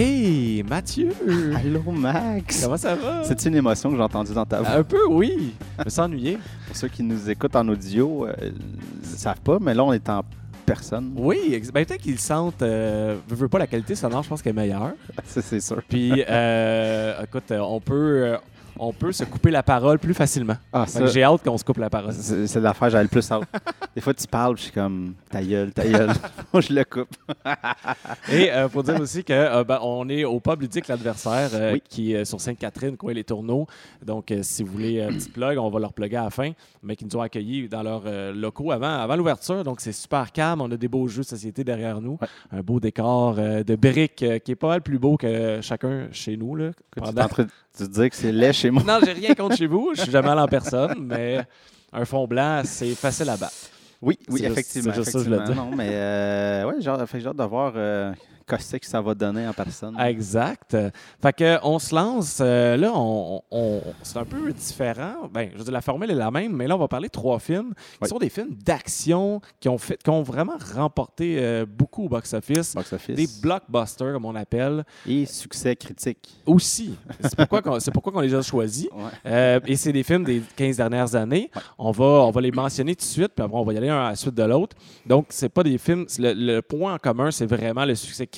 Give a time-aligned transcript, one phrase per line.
[0.00, 1.10] Hey, Mathieu!
[1.56, 2.62] Allô, Max!
[2.62, 3.24] Comment ça va?
[3.24, 4.70] C'est une émotion que j'ai entendue dans ta voix.
[4.70, 5.54] Un peu, oui.
[5.76, 6.38] Je me sens ennuyé.
[6.68, 10.08] Pour ceux qui nous écoutent en audio, euh, ne savent pas, mais là, on est
[10.08, 10.22] en
[10.64, 11.14] personne.
[11.16, 12.62] Oui, ben, peut-être qu'ils sentent.
[12.62, 14.92] Euh, veux, veux pas la qualité sonore, je pense qu'elle est meilleure.
[15.24, 15.82] Ça, c'est sûr.
[15.88, 18.36] Puis, euh, écoute, on peut, euh,
[18.78, 20.56] on peut se couper la parole plus facilement.
[20.72, 22.12] Ah, ça, J'ai hâte qu'on se coupe la parole.
[22.12, 23.42] c'est c'est l'affaire j'avais le plus hâte.
[23.94, 26.10] Des fois, tu parles, je suis comme ta gueule, ta gueule.
[26.60, 27.08] Je le coupe.
[28.30, 31.72] Et il faut dire aussi que euh, ben, on est au pub ludique l'adversaire euh,
[31.74, 31.82] Oui.
[31.88, 33.66] qui est sur Sainte-Catherine, coin les tourneaux.
[34.04, 36.52] Donc, euh, si vous voulez un petit plug, on va leur plugger à la fin,
[36.82, 39.64] mais qui nous ont accueillis dans leurs euh, locaux avant, avant l'ouverture.
[39.64, 40.60] Donc, c'est super calme.
[40.60, 42.18] On a des beaux jeux de société derrière nous.
[42.20, 42.28] Ouais.
[42.52, 46.08] Un beau décor euh, de briques euh, qui est pas mal plus beau que chacun
[46.12, 46.54] chez nous.
[46.56, 48.82] Là, Tu es en train de te dire que c'est laid chez moi.
[48.86, 49.92] Non, j'ai rien contre chez vous.
[49.94, 51.40] Je suis jamais allé en personne, mais
[51.92, 53.52] un fond blanc, c'est facile à battre.
[54.00, 54.92] Oui, oui, C'est juste- effectivement.
[54.94, 55.70] c'est juste ça que je voulais effectivement.
[55.70, 58.12] Non, mais euh, ouais, j'ai hâte de voir euh,
[58.56, 59.96] que ça va donner en personne.
[60.00, 60.76] Exact.
[61.22, 62.38] Fait que on se lance.
[62.40, 65.28] euh, là, on, on- c'est un peu différent.
[65.32, 67.12] Ben, je veux dire, la formule est la même, mais là, on va parler de
[67.12, 68.08] trois films qui Oui.
[68.08, 72.74] sont des films d'action qui ont fait, qui ont vraiment remporté euh, beaucoup au box-office.
[72.74, 73.16] Box office.
[73.16, 76.40] Des blockbusters, comme on appelle, Et succès critique.
[76.46, 76.94] aussi.
[77.20, 78.88] C'est pourquoi qu'on, c'est pourquoi qu'on les a choisis.
[78.94, 79.10] Ouais.
[79.26, 81.50] Euh, et c'est des films des 15 dernières années.
[81.78, 83.88] On, va, on va les mentionner tout de suite, puis après, on va y aller
[83.90, 84.76] un à la suite de l'autre.
[85.06, 86.06] Donc, c'est pas des films.
[86.18, 88.37] Le, le point en commun, c'est vraiment le succès critique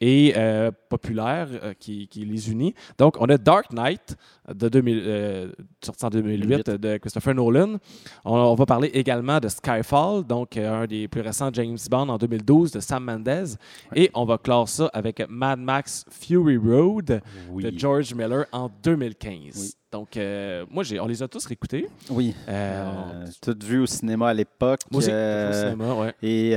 [0.00, 2.74] et euh, populaire euh, qui, qui les unit.
[2.98, 4.16] Donc, on a Dark Knight,
[4.52, 7.76] de 2000, euh, sorti en 2008 de Christopher Nolan.
[8.24, 12.08] On, on va parler également de Skyfall, donc euh, un des plus récents James Bond
[12.10, 13.56] en 2012 de Sam Mendes.
[13.94, 17.20] Et on va clore ça avec Mad Max Fury Road
[17.50, 17.64] Oui.
[17.64, 19.32] de George Miller en 2015.
[19.56, 19.70] Oui.
[19.92, 21.86] Donc, euh, moi, j'ai, on les a tous réécoutés.
[22.10, 22.34] Oui.
[22.48, 24.80] Euh, Euh, tout vu au cinéma à l'époque.
[24.90, 26.14] moi aussi, au cinéma, ouais.
[26.22, 26.52] Et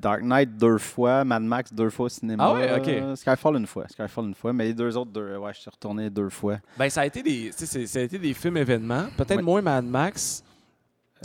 [0.00, 2.44] Dark Knight deux fois, Mad Max deux fois au cinéma.
[2.46, 2.88] Ah ouais, ok.
[2.88, 5.70] Euh, Skyfall une fois, Skyfall une fois, mais les deux autres, deux, ouais, je suis
[5.70, 6.56] retourné deux fois.
[6.78, 9.04] Ben, ça a été des, ça a été des films événements.
[9.16, 9.42] Peut-être Ouais.
[9.42, 10.42] moins Mad Max,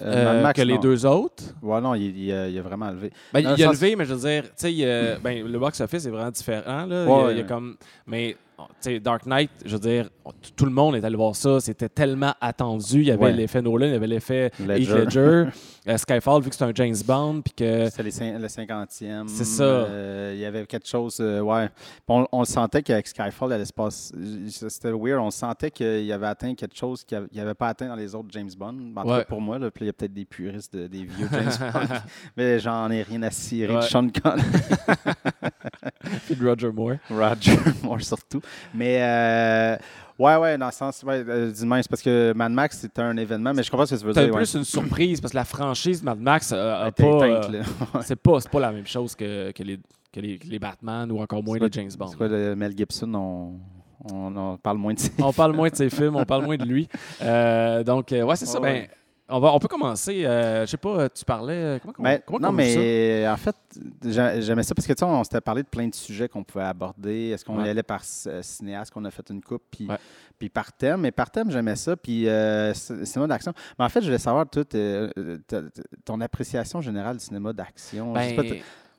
[0.01, 1.43] Euh, euh, Mad Max, que les deux autres.
[1.61, 3.11] Ouais, non, il, il a, il a vraiment levé.
[3.33, 5.45] Ben, il a le sens- levé, mais je veux dire, tu sais, il a- ben,
[5.45, 6.85] le box-office est vraiment différent.
[6.85, 7.03] Là.
[7.05, 7.75] Il a- Ouais, il y a comme,
[8.07, 8.37] mais
[8.81, 10.09] sais, Dark Knight, je veux dire,
[10.41, 11.59] t- tout le monde est allé voir ça.
[11.59, 12.99] C'était tellement attendu.
[13.01, 13.33] Il y avait Ouais.
[13.33, 15.45] l'effet Nolan, il y avait l'effet Heath Ledger.
[15.89, 19.27] Euh, Skyfall, vu que c'est un James Bond, puis que C'était le 50e.
[19.27, 19.63] C'est ça.
[19.63, 21.67] Euh, il y avait quelque chose, euh, ouais.
[22.07, 25.19] On, on le sentait qu'avec Skyfall, C'était weird.
[25.19, 28.51] On sentait qu'il avait atteint quelque chose qu'il n'avait pas atteint dans les autres James
[28.55, 28.77] Bond.
[28.95, 31.05] En tout cas, pour moi, là, puis il y a peut-être des puristes, de- des
[31.05, 31.95] vieux James Bond.
[32.37, 33.79] mais j'en ai rien à cirer Ouais.
[33.81, 34.45] de Sean Connery.
[36.27, 36.97] puis de Roger Moore.
[37.09, 38.41] Roger Moore surtout.
[38.75, 38.99] Mais
[40.19, 43.17] ouais, ouais, dans le sens, ouais, euh, dis-moi, c'est parce que Mad Max, c'était un
[43.17, 44.33] événement, mais je comprends ce que tu veux C'est dire.
[44.33, 44.41] ouais.
[44.41, 47.03] plus une surprise parce que la franchise Mad Max euh, a pas.
[47.05, 47.59] euh, là.
[48.03, 49.79] c'est pas, c'est pas la même chose que, que, les,
[50.13, 52.07] que, les, que les Batman ou encore moins C'est les James Bond.
[52.07, 53.59] C'est quoi, le Mel Gibson, on,
[54.13, 56.57] on, on parle moins de ses On parle moins de ses films, on parle moins
[56.57, 56.87] de lui.
[57.21, 58.59] Euh, donc, ouais, c'est ça.
[58.61, 58.87] Ouais, Ben,
[59.29, 60.25] on, va, on peut commencer.
[60.25, 61.53] euh, je sais pas, tu parlais.
[61.53, 62.51] euh, Comment, Ben, comment non, ça?
[62.53, 63.55] mais en fait,
[64.05, 66.43] j'a- j'aimais ça parce que tu sais, on s'était parlé de plein de sujets qu'on
[66.43, 67.29] pouvait aborder.
[67.29, 67.69] Est-ce qu'on Ouais.
[67.69, 69.97] allait par euh, cinéaste, qu'on a fait une coupe, puis, Ouais.
[70.37, 71.01] puis par thème?
[71.01, 73.53] Mais par thème, j'aimais ça, puis euh, cinéma d'action.
[73.77, 74.63] Mais en fait, je voulais savoir, toi,
[76.05, 78.13] ton appréciation générale du cinéma d'action.
[78.13, 78.35] Ben,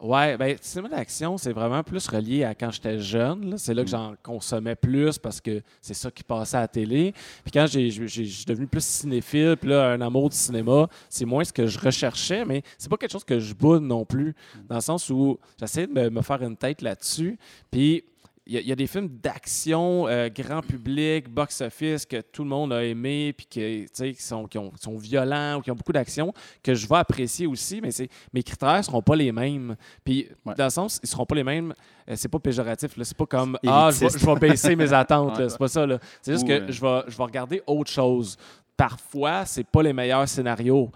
[0.01, 3.57] ouais, ben, le cinéma d'action, c'est vraiment plus relié à quand j'étais jeune.
[3.59, 3.93] C'est là que Mm.
[3.93, 7.13] j'en consommais plus parce que c'est ça qui passait à la télé.
[7.43, 11.45] Puis quand j'ai, suis devenu plus cinéphile, puis là, un amour du cinéma, c'est moins
[11.45, 14.35] ce que je recherchais, mais c'est pas quelque chose que je boude non plus,
[14.69, 17.39] dans le sens où j'essaie de me, me faire une tête là-dessus.
[17.71, 18.05] Puis
[18.51, 22.43] il y, a- il y a des films d'action, euh, grand public, box-office, que tout
[22.43, 25.71] le monde a aimé, puis que, qui, sont, qui, ont- qui sont violents ou qui
[25.71, 27.91] ont beaucoup d'action, que je vais apprécier aussi, mais
[28.33, 29.77] mes critères ne seront pas les mêmes.
[30.05, 30.55] Puis, Ouais.
[30.57, 31.73] dans le sens, ils ne seront pas les mêmes.
[32.09, 32.97] euh, c'est pas péjoratif.
[32.97, 33.05] Là.
[33.05, 34.27] C'est pas comme Ah, je vais, Élitiste.
[34.27, 35.39] je vais baisser mes attentes.
[35.39, 35.87] Ouais, C'est pas ça.
[36.21, 38.37] C'est juste que je, vais, je vais regarder autre chose.
[38.77, 40.91] Parfois, c'est pas les meilleurs scénarios.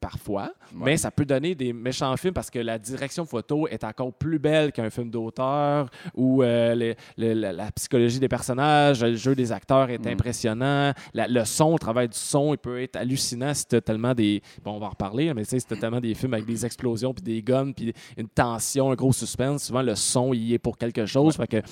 [0.00, 4.12] Parfois, mais ça peut donner des méchants films parce que la direction photo est encore
[4.12, 9.16] plus belle qu'un film d'auteur ou euh, les- le- la, la psychologie des personnages, le
[9.16, 10.08] jeu des acteurs est Mm.
[10.10, 14.14] impressionnant, La- le son, le travail du son, il peut être hallucinant si t'as tellement
[14.14, 14.40] des...
[14.64, 17.12] Bon, on va en reparler, mais tu sais, si tellement des films avec des explosions,
[17.12, 20.58] puis des guns, puis une tension, un gros suspense, souvent le son, il y est
[20.60, 21.34] pour quelque chose.
[21.36, 21.66] Fait que, tu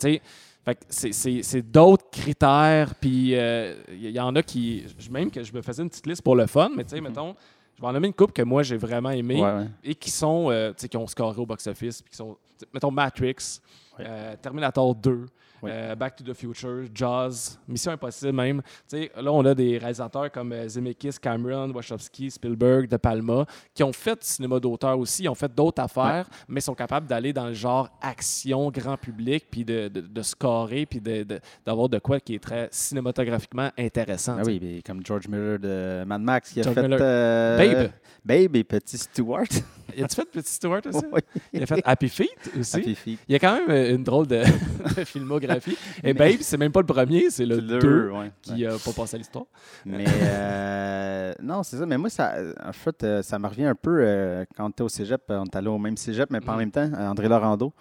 [0.00, 0.20] sais...
[0.62, 4.84] Fait que c'est- d'autres critères, puis euh, il y, en a qui...
[5.10, 7.34] Même que je me faisais une petite liste pour le fun, mais tu sais, mettons,
[7.80, 9.66] je vais en nommer une coupe que moi, j'ai vraiment aimé Ouais, ouais.
[9.82, 12.36] et qui sont, euh, qui ont scoré au box-office, qui sont,
[12.74, 13.60] mettons, Matrix,
[14.00, 15.24] euh, Terminator 2,
[15.62, 15.70] Oui.
[15.72, 18.62] euh, Back to the Future, Jaws, Mission Impossible même.
[18.92, 23.92] Là, on a des réalisateurs comme euh, Zemeckis, Cameron, Wachowski, Spielberg, De Palma, qui ont
[23.92, 27.46] fait du cinéma d'auteur aussi, ils ont fait d'autres affaires, mais sont capables d'aller dans
[27.46, 31.26] le genre action, grand public, puis de, de, de scorer, puis de-
[31.66, 34.36] d'avoir de, quoi qui est très cinématographiquement intéressant.
[34.38, 37.90] Ah oui, mais comme George Miller de Mad Max qui a George fait euh, Babe.
[38.24, 39.44] Babe et Petit Stewart.
[39.96, 41.04] Y a-tu fait Petit Stewart aussi?
[41.12, 41.20] Oui.
[41.52, 42.28] Il a fait Happy Feet
[42.58, 42.76] aussi.
[42.76, 43.18] Happy Feet.
[43.28, 44.42] Il y a quand même euh, une drôle de,
[44.96, 45.76] de filmographie.
[46.04, 48.30] Et Babe, c'est même pas le premier, c'est le C'est 2 ouais.
[48.42, 49.46] qui n'a pas passé à l'histoire.
[49.84, 51.86] Mais euh, non, c'est ça.
[51.86, 52.34] Mais moi, ça,
[52.64, 55.22] en fait, euh, ça me revient un peu euh, quand on était au cégep.
[55.28, 56.60] On est allé au même cégep, mais pas en Mhm.
[56.60, 56.90] même temps.
[56.98, 57.72] André Laurando.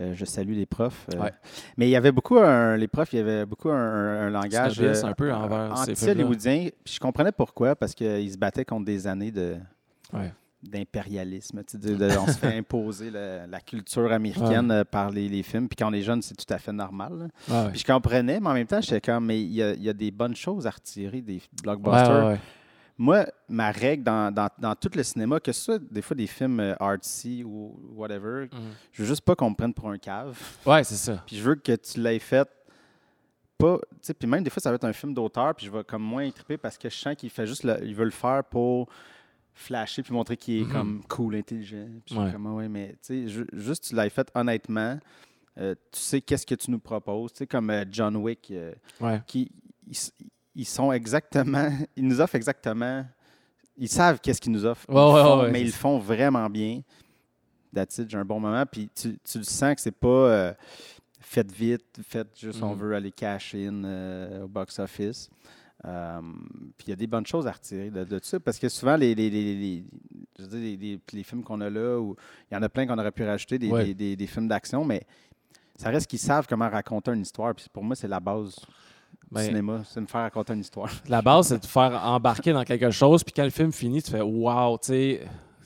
[0.00, 1.06] euh, je salue les profs.
[1.14, 1.32] euh, Ouais.
[1.76, 4.30] Mais il y avait beaucoup, un- les profs, il y avait beaucoup un, un- un
[4.30, 6.68] langage un peu envers anti-hollywoodien.
[6.84, 9.54] Puis je comprenais pourquoi, parce qu'ils se battaient contre des années de
[10.12, 10.32] Ouais.
[10.68, 11.62] D'impérialisme.
[11.62, 15.68] on se fait imposer la, la culture américaine euh, par les, les films.
[15.68, 17.28] Puis quand on est jeune, c'est tout à fait normal.
[17.48, 17.70] Ouais.
[17.70, 19.88] Puis je comprenais, mais en même temps, j'étais comme, mais il y, a, il y
[19.88, 22.26] a des bonnes choses à retirer des blockbusters.
[22.28, 22.40] ouais.
[22.96, 26.28] Moi, ma règle dans, dans, dans tout le cinéma, que ce soit des fois des
[26.28, 28.58] films euh, artsy ou whatever, Mhm.
[28.92, 30.38] je veux juste pas qu'on me prenne pour un cave.
[30.64, 31.20] Ouais, c'est ça.
[31.26, 32.48] Puis je veux que tu l'aies fait
[33.58, 33.78] pas.
[34.16, 36.30] Puis même des fois, ça va être un film d'auteur, puis je vais comme moins
[36.30, 38.88] triper parce que je sens qu'il fait juste le, il veut le faire pour
[39.54, 40.72] flasher puis montrer qu'il est Mhm.
[40.72, 41.86] comme cool, intelligent.
[42.04, 42.30] Puis Ouais.
[42.32, 44.98] comme, Ah ouais, mais tu sais, ju- juste tu l'as fait honnêtement.
[45.56, 47.32] euh, tu sais qu'est-ce que tu nous proposes.
[47.32, 48.50] Tu sais, comme euh, John Wick.
[48.50, 49.22] euh, Ouais.
[49.26, 49.50] qui
[50.56, 53.04] ils, sont exactement, ils nous offrent exactement,
[53.76, 55.72] ils savent qu'est-ce qu'ils nous offrent, Ils Ouais, le ouais, font, ouais, mais ils le
[55.72, 56.80] font vraiment bien.
[57.72, 60.54] That's j'ai un bon moment, puis tu, tu le sens que c'est pas
[61.20, 62.78] faites vite, faites juste on Mhm.
[62.80, 65.28] veut aller cash in au box office.
[65.86, 66.20] Euh,
[66.78, 68.96] puis il y a des bonnes choses à retirer de, de ça, parce que souvent,
[68.96, 69.84] les, les, les, les-
[70.38, 72.16] je veux dire, les, les- les films qu'on a là, où
[72.50, 73.84] il y en a plein qu'on aurait pu rajouter, des, Ouais.
[73.86, 75.06] des- des- des films d'action, mais
[75.76, 77.54] ça reste qu'ils savent comment raconter une histoire.
[77.54, 78.56] Puis pour moi, c'est la base
[79.30, 80.90] Ben, du cinéma, c'est de me faire raconter une histoire.
[81.08, 84.02] La base, c'est de te faire embarquer dans quelque chose, puis quand le film finit,
[84.02, 85.20] tu fais Wow, tu sais,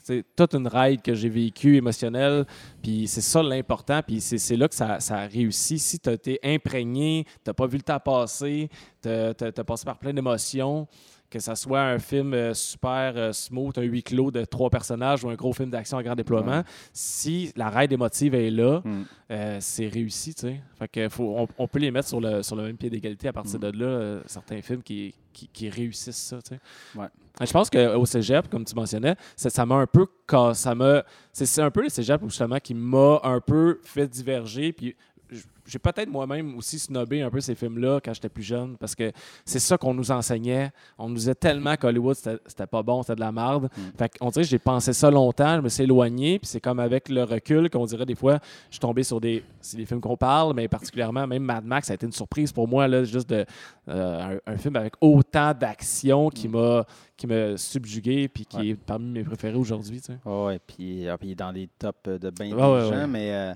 [0.09, 2.47] c'est toute une ride que j'ai vécue émotionnelle,
[2.83, 5.79] puis c'est ça l'important, puis c'est là que ça, ça réussit.
[5.79, 8.71] Si tu été imprégné, tu pas vu le temps passer,
[9.03, 10.89] tu as, passé par plein d'émotions,
[11.31, 15.25] que ce soit un film euh, super euh, smooth, un huis clos de trois personnages
[15.25, 16.63] ou un gros film d'action à grand déploiement, Ouais.
[16.93, 19.03] si la ride émotive est là, Mm.
[19.31, 20.61] euh, c'est réussi, tu sais.
[20.79, 23.29] Fait que faut, on, on peut les mettre sur le, sur le même pied d'égalité
[23.29, 23.71] à partir Mm.
[23.71, 26.61] de là, certains films qui, qui, qui réussissent ça, tu sais.
[26.99, 27.07] Ouais.
[27.41, 31.63] Et Je pense qu'au cégep, comme tu mentionnais, ça ça m'a un peu ça c'est
[31.63, 34.97] un peu le cégep justement qui m'a un peu fait diverger puis
[35.69, 39.13] j'ai peut-être moi-même aussi snobé un peu ces films-là quand j'étais plus jeune parce que
[39.45, 40.71] c'est ça qu'on nous enseignait.
[40.99, 43.65] On nous disait tellement qu'Hollywood c'était pas bon, c'était de la merde.
[43.77, 43.81] Mm.
[43.99, 46.81] Fait qu'on dirait que j'ai pensé ça longtemps, je me suis éloigné, puis c'est comme
[46.81, 48.39] avec le recul qu'on dirait des fois,
[48.71, 49.45] je suis tombé sur des,
[49.75, 52.67] des films qu'on parle, mais particulièrement même Mad Max, ça a été une surprise pour
[52.67, 53.45] moi là, juste de
[53.89, 56.53] euh, un, un film avec autant d'action qui Mm.
[56.53, 56.85] m'a
[57.17, 57.27] qui
[57.57, 58.69] subjugué puis qui Ouais.
[58.69, 60.19] est parmi mes préférés aujourd'hui, tu sais.
[60.25, 63.09] Ah ouais, puis, ah, puis il est dans les tops de bien ouais, des gens,
[63.09, 63.53] mais euh,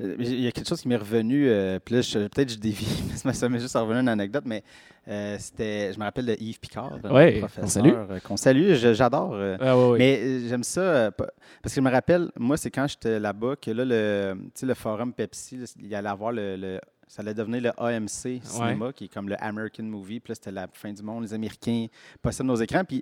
[0.00, 2.86] il y a quelque chose qui m'est revenu, euh, puis là, je- peut-être je dévie,
[3.24, 4.62] mais ça m'est juste revenu une anecdote, mais
[5.08, 7.92] euh, c'était, je me rappelle de Yves Picard, Ouais, professeur, qu'on salue.
[7.94, 9.34] euh, qu'on salue, j'adore.
[9.34, 9.98] euh, Ah, ouais, ouais.
[9.98, 11.30] Mais euh, j'aime ça euh, pa-
[11.62, 15.12] parce que je me rappelle, moi, c'est quand j'étais là-bas que là, le, le forum
[15.12, 19.08] Pepsi, là, il allait avoir le, le- ça allait devenir le AMC cinéma, qui est
[19.08, 20.18] comme le American Movie.
[20.18, 21.86] Puis là, c'était la fin du monde, les Américains
[22.20, 22.82] possèdent nos écrans.
[22.84, 23.00] Puis,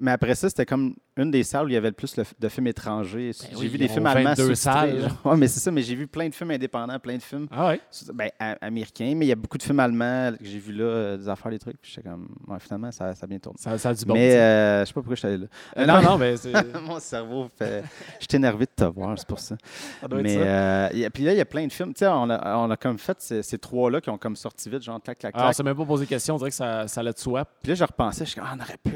[0.00, 2.48] mais après ça, c'était comme une des salles où il y avait le plus de
[2.48, 3.30] films étrangers.
[3.40, 5.10] j'ai Ben oui, vu des films allemands 22 sous-titrés, salles.
[5.24, 7.68] Ouais, mais c'est ça, mais j'ai vu plein de films indépendants, plein de films Ah
[7.68, 7.80] ouais?
[8.12, 8.30] ben,
[8.60, 11.28] américains, mais il y a beaucoup de films allemands que j'ai vu là, euh, des
[11.28, 11.80] affaires, des trucs.
[11.80, 13.56] Puis j'étais comme, ouais, finalement, ça, ça a bien tourné.
[13.60, 14.14] Ça, ça a du bon.
[14.14, 15.46] mais euh, je sais pas pourquoi je suis allé là.
[15.78, 16.34] Euh, non, non, mais
[16.82, 17.84] Mon cerveau fait.
[18.18, 19.56] Je suis énervé de te voir, c'est pour ça.
[20.00, 20.40] ça doit être Mais ça.
[20.40, 21.94] euh, y a- puis là, il y a plein de films.
[21.94, 24.68] Tu sais, on a, on a comme fait ces, ces trois-là qui ont comme sorti
[24.68, 25.56] vite, genre clac, clac, Alors, on clac.
[25.56, 27.44] s'est même pas posé question, on dirait que ça, ça allait de soi.
[27.62, 28.90] Puis là, je repensais, je suis comme, ah, on aurait pu.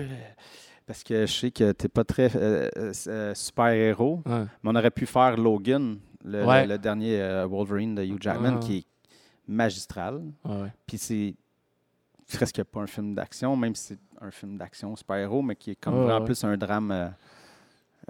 [0.88, 4.44] Parce que je sais que tu n'es pas très euh, euh, euh, super-héros, Ouais.
[4.62, 6.62] mais on aurait pu faire Logan, le, Ouais.
[6.66, 8.58] le- le dernier euh, Wolverine de Hugh Jackman, Ah.
[8.58, 8.84] qui est
[9.46, 10.22] magistral.
[10.46, 10.72] Ouais.
[10.86, 11.34] Puis c'est
[12.32, 15.76] presque pas un film d'action, même si c'est un film d'action super-héros, mais qui est
[15.76, 16.24] comme ouais.
[16.24, 17.12] plus un drame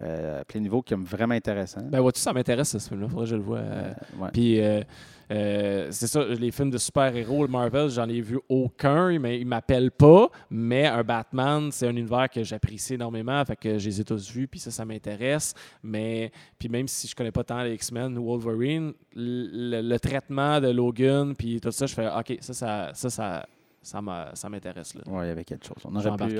[0.03, 1.83] euh, à plein niveau qui est vraiment intéressant.
[1.83, 3.09] Ben, vois-tu, ça m'intéresse ce film-là.
[3.09, 3.59] Faudrait que je le vois.
[3.59, 4.29] euh, ouais.
[4.33, 4.83] Puis, euh,
[5.31, 9.47] euh, c'est ça, les films de super-héros, le Marvel, j'en ai vu aucun, mais ils
[9.47, 10.31] m'appellent pas.
[10.51, 14.31] Mais un Batman, c'est un univers que j'apprécie énormément, fait que je les ai tous
[14.31, 15.53] vus, puis ça, ça m'intéresse.
[15.83, 20.61] Mais, puis même si je connais pas tant les X-Men ou Wolverine, le, le traitement
[20.61, 23.47] de Logan, puis tout ça, je fais, OK, ça, ça, ça, ça,
[23.89, 24.93] ça m'intéresse.
[25.07, 25.77] Oui, il y avait quelque chose.
[25.85, 26.39] On aurait pu.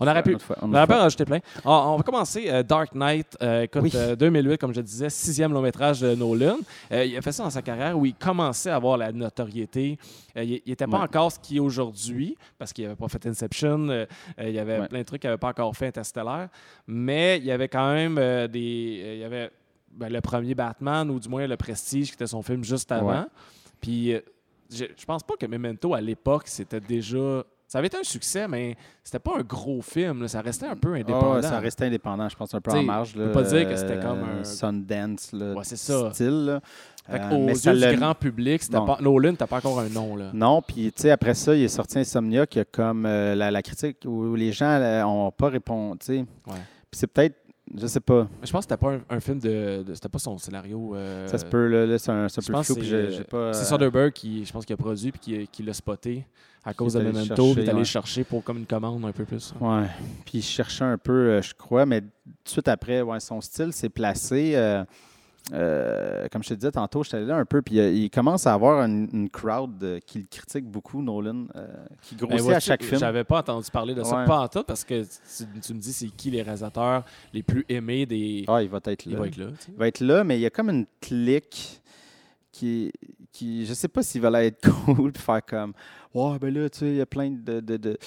[0.00, 0.36] on aurait pu.
[0.62, 1.40] On aurait pu rajouter plein.
[1.64, 2.46] Ah, on va commencer.
[2.48, 6.58] Euh, Dark Knight, euh, écoute, 2008, comme je disais, sixième long métrage de Nolan.
[6.90, 9.98] il a fait ça dans sa carrière où il commençait à avoir la notoriété.
[10.36, 14.06] il n'était pas encore ce qu'il est aujourd'hui parce qu'il n'avait pas fait Inception.
[14.40, 16.48] il y avait plein de trucs qu'il n'avait pas encore fait Interstellar.
[16.86, 18.16] Mais il y avait quand même
[18.48, 19.14] des.
[19.14, 19.50] il y avait
[19.92, 23.26] ben, le premier Batman, ou du moins le Prestige, qui était son film juste avant.
[23.80, 24.20] Puis euh,
[24.70, 28.48] je, je pense pas que Memento, à l'époque, c'était déjà ça avait été un succès,
[28.48, 30.26] mais c'était pas un gros film.
[30.26, 31.42] Ça restait un peu indépendant.
[31.42, 33.12] ça restait indépendant, je pense, un peu en marge.
[33.12, 34.42] Peux pas dire que c'était comme un.
[34.42, 36.10] Sundance là, ouais, ça.
[36.12, 36.60] style.
[37.06, 40.16] Fait euh, aux yeux du grand public, pas, Nolan, t'as pas encore un nom.
[40.16, 40.30] Là.
[40.34, 43.62] Non, puis tu sais, après ça, il est sorti Insomnia qui a comme euh, la,
[43.62, 46.18] critique où les gens n'ont pas répondu.
[46.18, 46.26] Ouais.
[46.90, 47.36] Puis c'est peut-être
[47.76, 48.28] je sais pas.
[48.42, 50.94] je pense que c'était pas un, film de, c'était pas son scénario.
[50.94, 52.62] Euh, ça se peut, là, c'est un, un peu flou.
[52.64, 56.24] C'est Soderbergh qui, je pense, qui a produit puis qui, qui l'a spoté
[56.64, 59.54] à cause de Memento, puis est allé chercher pour comme une commande un peu plus.
[59.60, 59.86] Ouais.
[60.24, 62.06] Puis il cherchait un peu, euh, je crois, mais tout
[62.44, 64.54] de suite après, ouais, son style s'est placé.
[65.52, 68.10] Euh, comme je te disais tantôt, je suis allé là un peu, puis euh, il
[68.10, 71.46] commence à avoir une, crowd euh, qui le critique beaucoup, Nolan,
[72.02, 72.98] qui ben, grossit à chaque film.
[72.98, 75.04] J'avais pas entendu parler de ça, pas en tout, parce que
[75.62, 78.44] tu, me dis c'est qui les réalisateurs les plus aimés des.
[78.48, 79.12] Ah, il va être là.
[79.12, 79.46] Il va être là.
[79.68, 81.80] Il va être là, mais il y a comme une clique
[82.58, 82.92] qui,
[83.32, 85.72] qui je sais pas s'il va être cool, puis faire comme,
[86.14, 87.98] ouais, ben là, tu sais, il y a plein de, de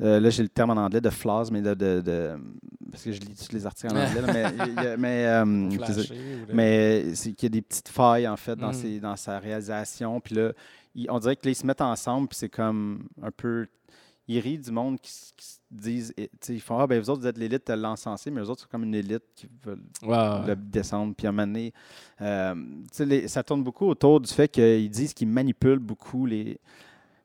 [0.00, 2.38] euh, là, j'ai le terme en anglais de flaws, mais de, de,
[2.90, 4.22] parce que je lis tous les articles en anglais.
[4.32, 5.44] mais mais, euh,
[6.52, 8.74] mais c'est qu'il y a des petites failles, en fait, dans, mm.
[8.74, 10.20] ses, dans sa réalisation.
[10.20, 10.52] Puis là,
[11.08, 13.66] on dirait que là, ils se mettent ensemble, puis c'est comme un peu.
[14.32, 16.14] Ils rient du monde qui, se disent.
[16.48, 18.70] Ils font Ah, ben vous autres, vous êtes l'élite de l'encensé, mais eux autres, c'est
[18.70, 21.14] comme une élite qui veulent le descendre.
[21.16, 21.72] Puis à un moment donné,
[22.20, 22.54] euh,
[23.26, 26.60] ça tourne beaucoup autour du fait qu'ils disent qu'ils manipulent beaucoup les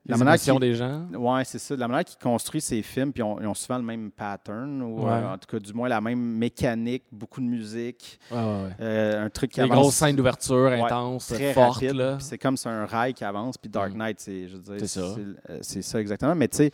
[0.07, 1.07] la manière des gens.
[1.13, 1.75] Oui, c'est ça.
[1.75, 5.33] La manière qu'ils construisent ces films, puis ils ont, souvent le même pattern, ou euh,
[5.33, 8.19] en tout cas, du moins la même mécanique, beaucoup de musique.
[8.31, 11.83] Ouais, ouais, euh, un truc qui Des grosses scènes d'ouverture intenses, très fortes.
[12.19, 13.97] C'est comme c'est un rail qui avance, puis Dark mm.
[13.97, 14.99] Knight, c'est, je c'est ça.
[15.01, 16.35] Euh, c'est ça exactement.
[16.35, 16.71] Mais tu sais,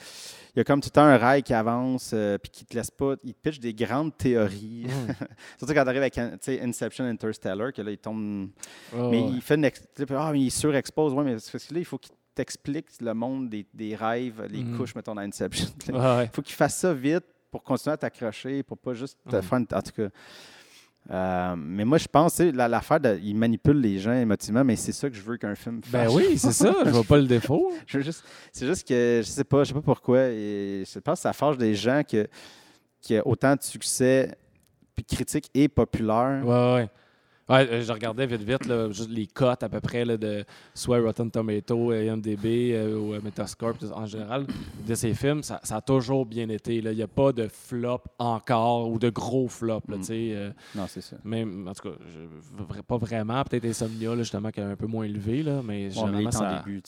[0.54, 2.92] il y a comme tout le temps un rail qui avance, puis qui te laisse
[2.92, 3.16] pas.
[3.24, 4.88] Il pitch des grandes théories.
[4.88, 5.14] Mm.
[5.58, 8.50] Surtout quand tu arrives avec Inception Interstellar, que là, il tombe.
[8.94, 9.70] mais il fait une.
[10.18, 11.14] Ah, mais il surexpose.
[11.14, 14.64] Oui, mais parce que là, il faut qu'il t'explique le monde des, des rêves, les
[14.64, 14.78] mhm.
[14.78, 15.68] couches, mettons, dans Inception.
[15.88, 19.42] Il faut qu'il fasse ça vite pour continuer à t'accrocher, pour pas juste te mhm.
[19.42, 19.68] faire une...
[19.74, 20.10] En tout cas.
[21.10, 25.16] Euh, mais moi, je pense, l'affaire, il manipule les gens émotivement, mais c'est ça que
[25.16, 26.14] je veux qu'un film ben fasse.
[26.14, 27.74] Ben oui, c'est ça, je vois pas le défaut.
[27.88, 28.04] c'est
[28.66, 31.58] juste que, je sais pas, je sais pas pourquoi, et je pense que ça forge
[31.58, 32.28] des gens que,
[33.02, 34.38] qui a autant de succès,
[34.96, 36.46] puis critique et populaire.
[36.46, 36.90] Ouais, ouais.
[37.52, 41.02] Ouais, euh, je regardais vite, vite, juste les cotes à peu près là, de soit
[41.02, 44.46] Rotten Tomato, IMDb euh, ou euh, Metascore en général
[44.88, 45.44] de ces films.
[45.44, 46.76] Ça, a toujours bien été.
[46.76, 49.82] Il n'y a pas de flop encore ou de gros flop.
[49.90, 50.54] Là, mm.
[50.76, 51.18] non, c'est ça.
[51.26, 53.44] Même, en tout cas, je, pas vraiment.
[53.44, 55.44] Peut-être Insomnia, là, justement, qui est un peu moins élevé.
[55.44, 56.64] Là, mais généralement, ça...
[56.66, 56.82] début,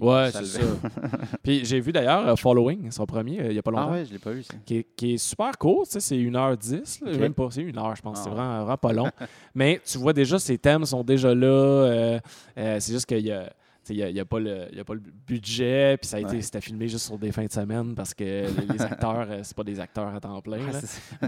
[0.00, 0.60] Ouais, c'est ça.
[1.42, 3.88] Puis j'ai vu d'ailleurs Following, son premier, il n'y a pas longtemps.
[3.88, 4.42] Ah ouais, je l'ai pas vu.
[4.42, 4.54] Ça.
[4.66, 5.86] Qui, est, super court.
[5.88, 7.18] C'est 1h10.
[7.18, 8.22] Même pas, c'est une heure, je pense.
[8.22, 9.08] C'est ah vraiment, vraiment pas long.
[9.54, 11.46] mais tu vois déjà, ces thèmes sont déjà là.
[11.46, 12.20] Euh,
[12.58, 13.52] euh, c'est juste qu'il y a.
[13.88, 16.86] Il n'y a, pas le, a pas le budget, puis ça a été c'était filmé
[16.86, 20.14] juste sur des fins de semaine parce que les, acteurs, euh, c'est pas des acteurs
[20.14, 20.60] à temps plein.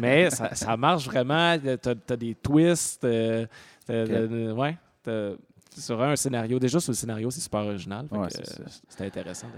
[0.00, 1.58] Mais ça, ça, marche vraiment.
[1.58, 3.02] Tu as, des twists.
[3.02, 4.76] ouais,
[5.80, 6.58] sur un scénario.
[6.58, 8.06] Déjà, sur le scénario, c'est super original.
[8.88, 9.48] C'était intéressant.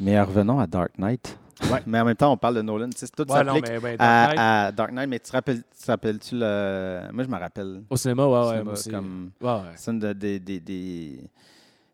[0.00, 1.38] Mais revenons à Dark Knight.
[1.70, 1.82] Ouais.
[1.86, 2.90] mais en même temps, on parle de Nolan.
[2.94, 5.08] C'est tout ouais, s'applique ben, à, Dark Knight.
[5.08, 7.08] Mais tu rappelles, tu rappelles-tu le.
[7.12, 7.82] Moi, je me rappelle.
[7.88, 8.76] Au cinéma, ouais, ouais.
[8.76, 9.30] C'est comme.
[9.76, 10.40] C'est une des.
[10.40, 11.30] des, des...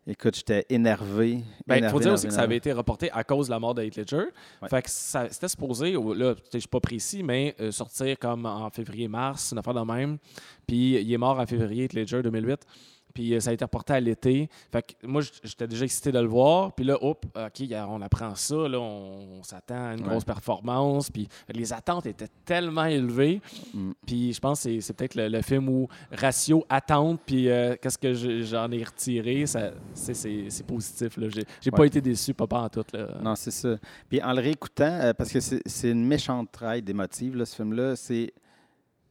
[0.07, 1.43] Écoute, j'étais énervé.
[1.69, 3.83] Il faut dire aussi que ça avait été reporté à cause de la mort de
[3.83, 4.25] Heath Ledger.
[4.67, 9.51] Fait que c'était supposé, là, je suis pas précis, mais euh, sortir comme en février-mars,
[9.51, 10.17] une affaire de même.
[10.65, 12.65] Puis il est mort en février, Heath Ledger 2008.
[13.13, 14.49] Puis euh, ça a été reporté à l'été.
[14.71, 16.73] Fait que moi, j'étais déjà excité de le voir.
[16.73, 18.55] Puis là, hop, OK, on apprend ça.
[18.67, 21.09] Là, on, s'attend à une grosse performance.
[21.09, 23.41] Puis les attentes étaient tellement élevées.
[23.73, 23.91] Mm.
[24.05, 28.13] Puis je pense que c'est peut-être le, film où ratio attente, puis euh, qu'est-ce que
[28.43, 31.17] j'en ai retiré, c'est positif.
[31.61, 32.85] J'ai pas été déçu, pas, pas en tout.
[32.93, 33.17] Là.
[33.21, 33.77] Non, c'est ça.
[34.07, 38.33] Puis en le réécoutant, euh, parce que c'est une méchante traite d'émotive, ce film-là, c'est.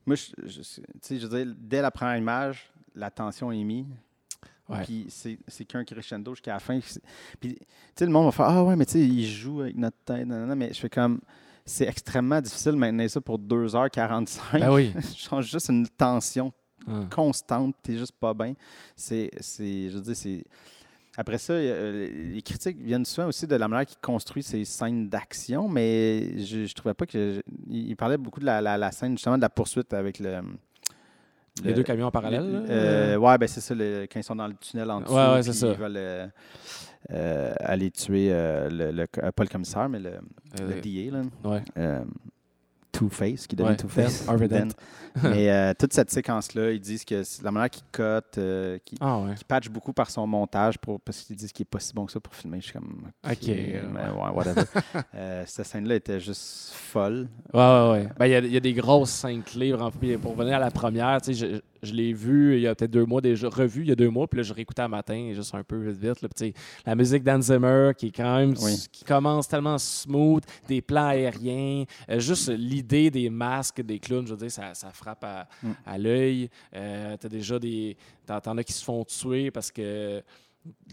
[0.07, 3.87] Moi, je, je, je veux dire, dès la première image, la tension est mise.
[4.85, 6.78] Puis c'est qu'un crescendo jusqu'à la fin.
[7.40, 7.66] Puis, tu
[7.97, 10.26] sais, le monde va faire Ah ouais, mais tu sais, il joue avec notre tête.
[10.26, 11.21] mais je fais comme.
[11.64, 14.59] C'est extrêmement difficile de maintenir ça pour 2h45.
[14.59, 14.92] Ben oui.
[14.97, 16.52] je change juste une tension
[16.85, 17.14] constante.
[17.14, 17.75] constante.
[17.83, 18.54] T'es juste pas bien.
[18.97, 19.30] C'est.
[19.40, 20.45] Je veux dire, c'est.
[21.16, 25.69] Après ça, les critiques viennent souvent aussi de la manière qu'il construit ses scènes d'action,
[25.69, 27.42] mais je, je trouvais pas que.
[27.69, 30.40] il parlait beaucoup de la, scène, justement, de la poursuite avec le.
[31.64, 32.64] Les deux camions en parallèle?
[32.69, 35.14] Euh, ouais, ben c'est ça, quand ils sont dans le tunnel en dessous.
[35.14, 35.69] Ouais, ouais, c'est ça.
[35.69, 36.31] Ils veulent
[37.12, 40.12] euh, aller tuer le, le, pas le commissaire, mais le,
[40.61, 41.17] le DA.
[41.19, 41.23] Là.
[41.45, 41.62] Ouais.
[43.00, 44.26] Two-Face, qui devient Two-Face.
[45.23, 49.25] Mais euh, toute cette séquence-là, ils disent que la manière qu'il cote, euh, qu'il ah,
[49.49, 52.12] patch beaucoup par son montage pour, parce qu'ils disent qu'il n'est pas si bon que
[52.12, 52.59] ça pour filmer.
[52.61, 53.11] Je suis comme.
[53.25, 53.49] OK.
[53.49, 54.64] ouais, whatever.
[55.14, 57.28] Euh, cette scène-là était juste folle.
[57.52, 58.09] Ouais, ouais, ouais.
[58.19, 59.75] Ben, il y, a des grosses scènes clés.
[60.21, 63.04] Pour revenir à la première, tu sais, je l'ai vu il y a peut-être deux
[63.04, 65.54] mois, déjà revu il y a deux mois, puis là, je réécoutais un matin, juste
[65.54, 66.22] un peu vite, vite.
[66.22, 66.49] Là,
[66.87, 71.84] la musique d'Anne Zimmer, qui est quand même, qui commence tellement smooth, des plans aériens,
[72.08, 75.70] euh, juste l'idée des masques des clowns, je veux dire, ça, ça frappe à, mm.
[75.87, 76.50] à l'œil.
[76.75, 77.96] Euh, t'as déjà des.
[78.26, 80.22] T'en as qui se font tuer parce que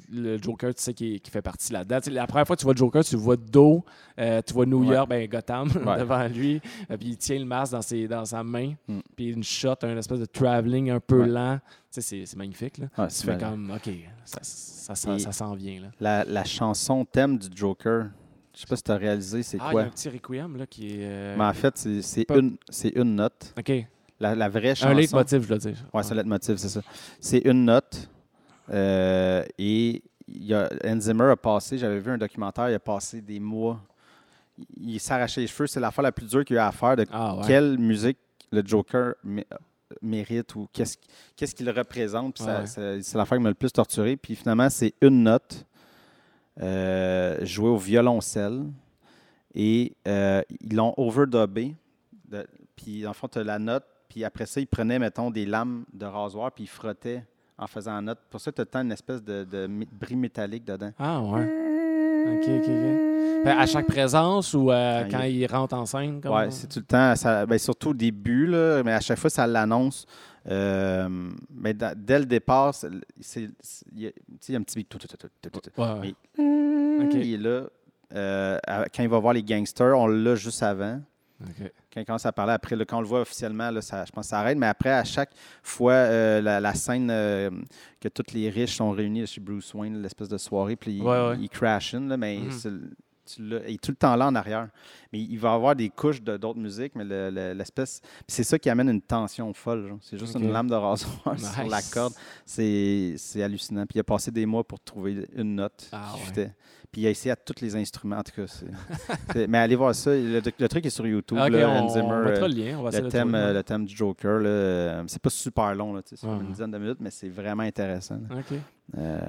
[0.10, 2.00] le Joker, tu sais, qui, fait partie là-dedans.
[2.12, 3.84] la première fois que tu vois Joker, tu vois dos,
[4.18, 5.70] euh, tu vois New York, ben, Gotham
[6.00, 9.00] devant lui, euh, puis il tient le masque dans, ses, dans sa main, mm.
[9.16, 11.60] puis une shot, un espèce de travelling un peu lent.
[11.90, 12.78] C'est magnifique.
[12.78, 13.08] Là.
[13.08, 13.92] tu fais comme, OK,
[14.24, 15.82] ça, ça, ça, s'en vient.
[15.82, 15.88] Là.
[16.00, 18.10] La, la, chanson thème du Joker,
[18.54, 19.82] je sais pas si tu as réalisé, c'est ah, quoi?
[19.82, 21.06] Il y a un petit requiem là, qui est.
[21.08, 22.58] Euh, Mais en fait, c'est une,
[22.96, 23.54] une note.
[23.58, 23.72] OK.
[24.20, 24.92] La, la vraie chanson.
[24.92, 25.78] Un leitmotiv, je dois dire.
[25.94, 26.82] Ouais, c'est un leitmotiv, c'est ça.
[27.20, 28.10] C'est une note.
[28.70, 30.70] Euh, et il a,
[31.00, 33.82] Zimmer a passé, j'avais vu un documentaire, il a passé des mois.
[34.76, 35.68] Il, s'arrachait les cheveux.
[35.68, 38.18] C'est la fois la plus dure qu'il a à faire de ah, quelle musique
[38.52, 39.14] le Joker
[40.02, 42.42] mérite ou qu'est-ce qu'il représente.
[42.66, 44.18] C'est la fois qui m'a le plus torturé.
[44.18, 45.66] Puis finalement, c'est une note
[46.60, 48.66] euh, jouée au violoncelle.
[49.54, 51.76] Et euh, ils l'ont overdubé.
[52.76, 53.86] puis en fait, tu as la note.
[54.10, 57.24] Puis après ça, ils prenaient, mettons, des lames de rasoir, puis ils frottaient
[57.58, 58.20] en faisant note.
[58.30, 60.92] Pour ça, tu as une espèce de, de, bris métallique dedans?
[61.00, 61.68] Ah, ouais.
[62.28, 63.48] OK, OK, OK.
[63.48, 65.46] À chaque présence ou euh, quand, il...
[65.46, 66.20] rentre en scène?
[66.26, 67.16] Oui, c'est tout le temps.
[67.16, 70.06] Ça, ben, surtout au début, là, mais à chaque fois, ça l'annonce.
[70.50, 72.74] Euh, mais dès le départ,
[73.36, 73.52] il
[73.96, 75.00] y, a un petit tout,
[75.78, 77.64] ouais, Il est là.
[78.14, 78.58] Euh,
[78.96, 81.02] quand il va voir les gangsters, on l'a juste avant.
[81.94, 84.26] Quand il commence à parler, après, quand on le voit officiellement, là, ça, je pense
[84.26, 84.58] que ça arrête.
[84.58, 87.52] Mais après, à chaque fois, euh, la, scène euh,
[88.00, 91.00] que tous les riches sont réunis chez Bruce Wayne, l'espèce de soirée, puis
[91.40, 92.92] ils, crashent mais mhm.
[93.38, 94.70] il est tout le temps là en arrière.
[95.14, 97.06] Mais il va avoir des couches d'autres musiques, mais
[97.54, 98.02] l'espèce.
[98.28, 99.98] c'est ça qui amène une tension folle.
[100.02, 102.14] C'est juste une lame de rasoir sur la corde.
[102.46, 103.86] C'est hallucinant.
[103.86, 106.16] Puis il a passé des mois pour trouver une note ah,
[106.98, 108.18] puis il a essayé à tous les instruments.
[108.18, 108.52] En tout cas,
[109.48, 110.10] mais allez voir ça.
[110.16, 111.38] Le, truc est sur YouTube.
[111.38, 112.80] Okay, là, on, Zimmer, on le lien.
[112.80, 114.42] On va le, thème, le, thème du Joker.
[114.44, 116.02] Euh, c'est pas super long.
[116.04, 118.20] C'est une dizaine de minutes, mais c'est vraiment intéressant.
[118.98, 119.20] Euh,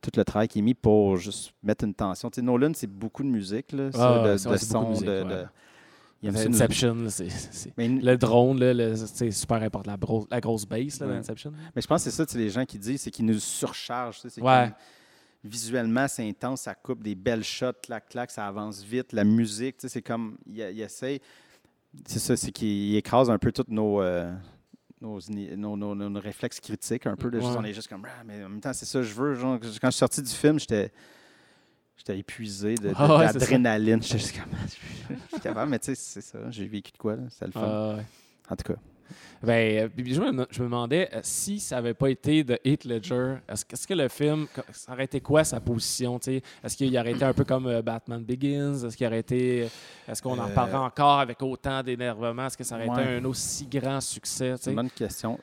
[0.00, 2.30] tout le travail qui est mis pour juste mettre une tension.
[2.32, 5.44] sais, Nolan, c'est beaucoup de musique, là, ah, de, de son, de,
[6.22, 7.28] il Inception, c'est,
[7.76, 9.90] le drone, c'est super important.
[9.90, 9.98] La,
[10.30, 11.52] la grosse base là, Inception.
[11.76, 14.22] Mais je pense que c'est ça, les gens qui disent, c'est qu'ils nous surchargent.
[14.40, 14.72] Ouais
[15.44, 19.12] visuellement, c'est intense, ça coupe des belles shots, clac, clac, ça avance vite.
[19.12, 21.20] La musique, c'est comme, il, il, essaie,
[22.06, 24.32] c'est ça, c'est qu'il écrase un peu tous nos, euh,
[25.00, 25.18] nos,
[25.76, 27.30] nos, nos, réflexes critiques, un peu.
[27.30, 29.36] De on est juste comme, ah, mais en même temps, c'est ça que je veux.
[29.36, 30.92] quand je suis sorti du film, j'étais.
[31.94, 33.98] J'étais épuisé d'adrénaline.
[33.98, 34.50] De, j'étais juste comme.
[35.10, 36.50] je suis capable, mais tu sais, c'est ça.
[36.50, 37.98] J'ai vécu de quoi, C'est le fun.
[38.48, 38.80] en tout cas.
[39.42, 42.84] Ben, euh, je, me, je, me, demandais euh, si ça n'avait pas été de Heath
[42.84, 46.18] Ledger, est-ce, que le film, ça aurait été quoi sa position?
[46.62, 48.84] Est-ce qu'il aurait été un peu comme euh, Batman Begins?
[48.86, 49.68] Est-ce qu'il aurait été.
[50.08, 52.46] Est-ce qu'on en parlerait encore avec autant d'énervement?
[52.46, 54.54] Est-ce que ça aurait été un aussi grand succès?
[54.58, 55.38] C'est une bonne question.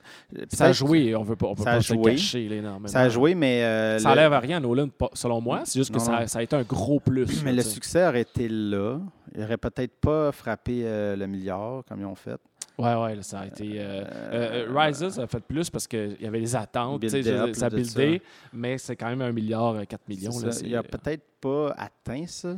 [0.49, 2.87] Ça a joué, on ne veut pas, on peut pas se cacher énormément.
[2.87, 3.99] Ça a joué, mais.
[3.99, 5.61] ça n'enlève rien à Nolan, selon moi.
[5.65, 7.43] C'est juste que ça, ça, a été un gros plus.
[7.43, 8.99] Mais le succès aurait été là.
[9.35, 12.39] Il n'aurait peut-être pas frappé le milliard comme ils ont fait.
[12.79, 13.73] Ouais, ouais, ça a été.
[13.75, 17.69] Euh, euh, euh Rises a fait plus parce qu'il y avait des attentes, ça a
[17.69, 18.21] buildé,
[18.53, 20.39] mais c'est quand même un milliard, 4 millions.
[20.39, 22.55] Là, il n'a peut-être pas atteint ça,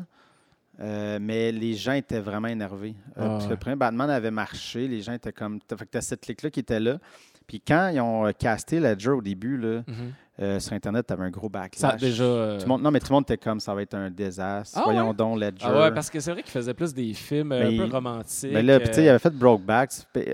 [0.77, 2.95] mais les gens étaient vraiment énervés.
[3.15, 5.59] Ah, parce que le premier Batman avait marché, les gens étaient comme.
[5.67, 6.99] Fait que tu as cette clique-là qui était là.
[7.47, 10.11] Puis quand ils ont casté Ledger au début, là, mm-hmm.
[10.41, 11.91] Euh, sur Internet, tu avais un gros backlash.
[11.91, 14.75] Ça, déjà, euh, non, mais tout le monde était comme ça va être un désastre.
[14.79, 15.65] Ah Voyons donc Ledger.
[15.65, 18.51] Ah ouais, parce que c'est vrai qu'il faisait plus des films euh, un peu romantiques.
[18.51, 19.91] Mais là, tu sais, il avait fait Brokeback.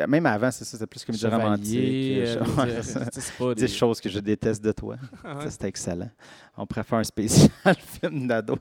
[0.07, 2.23] Même avant, c'est ça, c'était plus comédie romantique.
[3.57, 3.67] des...
[3.67, 4.95] choses que je déteste de toi.
[5.23, 6.09] Ah ça, c'était excellent.
[6.55, 8.57] On préfère un spécial film d'ado.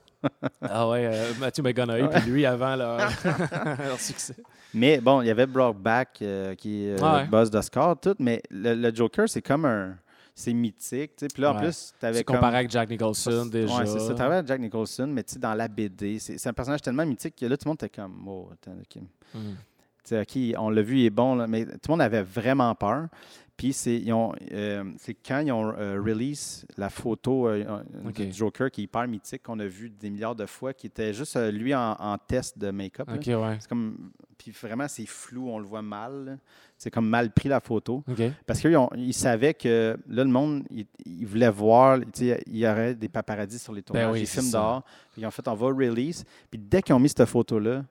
[0.61, 4.35] ah ouais, Matthew McConaughey, puis lui avant leur, leur, succès.
[4.74, 6.24] Mais bon, il y avait Brokeback
[6.59, 8.16] qui est le boss d'Oscar, tout.
[8.18, 9.96] Mais le, le Joker, c'est comme un
[10.38, 11.12] c'est mythique.
[11.16, 11.62] Puis là, en Ouais.
[11.62, 12.37] plus, tu avais comme...
[12.37, 13.75] comparé avec Jack Nicholson déjà.
[13.75, 14.14] Ouais, c'est ça.
[14.14, 17.35] Tu avec Jack Nicholson, mais tu sais, dans la BD, c'est un personnage tellement mythique
[17.37, 19.03] que là, tout le monde était comme, oh, attends, OK.
[19.35, 19.55] Mm.
[20.12, 23.09] OK, on l'a vu, il est bon, là, mais tout le monde avait vraiment peur.
[23.57, 24.12] Puis c'est ils
[24.53, 28.85] euh, c'est quand ils ont euh, release la photo euh, euh, du Joker qui est
[28.85, 31.92] hyper mythique, qu'on a vu des milliards de fois, qui était juste euh, lui en,
[31.99, 33.09] en test de make-up.
[33.09, 33.14] là.
[33.14, 33.57] OK, ouais.
[33.59, 36.38] C'est comme, puis vraiment, c'est flou, on le voit mal.
[36.77, 38.05] C'est comme mal pris la photo.
[38.47, 42.95] Parce qu'ils ils savaient que là, le monde, il, il voulait voir, il y aurait
[42.95, 44.83] des paparazzis sur les tournages, Ben oui, des films dehors.
[45.12, 46.25] Puis ils ont fait, on va release.
[46.51, 47.87] Puis dès qu'ils ont mis cette photo-là,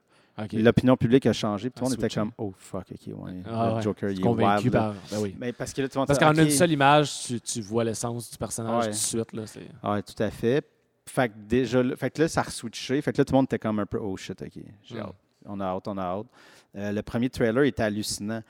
[0.52, 1.70] L'opinion publique a changé.
[1.70, 3.82] Puis tout le monde était comme, oh fuck, ok, ouais, Ah le ouais.
[3.82, 4.70] Joker, il est wild.
[4.72, 4.92] par.
[5.10, 5.34] Ben oui.
[5.38, 7.60] Mais parce que là, tout le monde Parce était, qu'en une seule image, tu, tu
[7.62, 8.84] vois l'essence du personnage Ouais.
[8.86, 9.32] tout de suite.
[9.32, 9.44] Là.
[9.82, 10.64] Ah ouais, tout à fait.
[11.08, 13.00] Fait que déjà, fait que là, ça a switché.
[13.00, 15.00] Fait que là, tout le monde était comme un peu, oh shit, ok, j'ai Mm.
[15.00, 15.14] hâte.
[15.46, 16.26] On a hâte, on a hâte.
[16.76, 18.42] Euh, le premier trailer était hallucinant.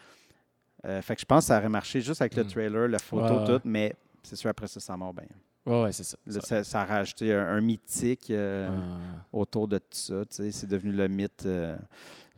[0.87, 2.49] Euh, fait que je pense que ça aurait marché juste avec le Mm.
[2.49, 5.27] trailer, la photo, tout, mais c'est sûr, après ça, ça mort bien.
[5.67, 6.17] Ouais, ouais, c'est ça.
[6.29, 9.27] Ça- ça, ça a rajouté un, un mythique euh, Ah.
[9.33, 10.23] autour de tout ça.
[10.31, 11.77] C'est devenu le mythe, euh,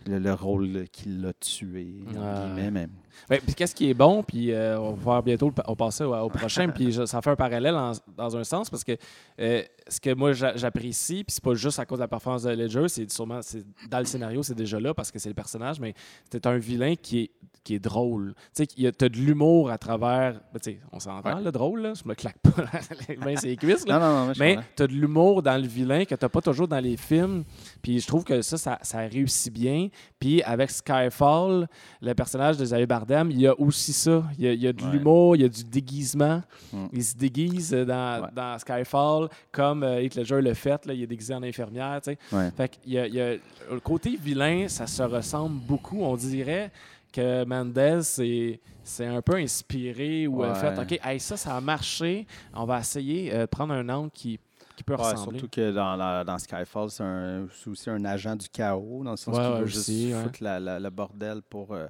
[0.07, 2.05] le, le rôle qui l'a tué.
[2.09, 2.89] entre guillemets, mais-
[3.29, 6.05] Ben, puis qu'est-ce qui est bon, puis euh, on va voir bientôt le on passer
[6.05, 8.97] au, au prochain, puis ça fait un parallèle en- dans un sens parce que
[9.41, 12.43] euh, ce que moi j'a- j'apprécie, puis c'est pas juste à cause de la performance
[12.43, 15.35] de Ledger, c'est sûrement c'est dans le scénario, c'est déjà là parce que c'est le
[15.35, 15.95] personnage, mais
[16.31, 17.31] c'est un vilain qui est
[17.65, 18.35] qui est drôle.
[18.57, 20.41] Tu sais, tu as de l'humour à travers.
[20.55, 21.43] ben, tu sais, on s'entend, Ouais.
[21.43, 22.51] le drôle, là, je me claque pas
[23.11, 23.87] les mains sur les cuisses.
[23.87, 23.99] là.
[23.99, 24.69] Non, non, non, Mais comprends.
[24.75, 27.45] tu as de l'humour dans le vilain que tu n'as pas toujours dans les films.
[27.83, 29.89] Puis je trouve que ça, ça, ça réussit bien.
[30.19, 31.69] Puis avec Skyfall,
[32.01, 34.25] le personnage de Xavier Bardem, il y a aussi ça.
[34.39, 34.91] Il y a, il y a de Ouais.
[34.93, 36.43] l'humour, il y a du déguisement.
[36.73, 36.87] Mm.
[36.93, 38.29] Il se déguise dans, Ouais.
[38.35, 40.85] dans Skyfall comme euh, Heath Ledger le fait.
[40.87, 42.01] Là, il est déguisé en infirmière.
[42.03, 42.19] tu sais.
[42.37, 42.51] Ouais.
[42.57, 43.35] Fait y a, il y a-
[43.71, 46.03] le côté vilain, ça se ressemble beaucoup.
[46.03, 46.71] On dirait
[47.13, 48.61] que Mendez, c'est,
[49.07, 50.55] un peu inspiré ou a Ouais.
[50.55, 52.27] fait OK, hey, ça, ça a marché.
[52.55, 54.39] On va essayer euh, de prendre un angle qui,
[54.77, 55.39] qui peut Ouais, ressembler.
[55.39, 59.37] surtout que dans, la- dans Skyfall, c'est aussi un agent du chaos, dans le sens
[59.37, 59.91] Ouais, qu'il ouais, veut juste
[60.23, 61.87] foutre la- la- le bordel pour euh,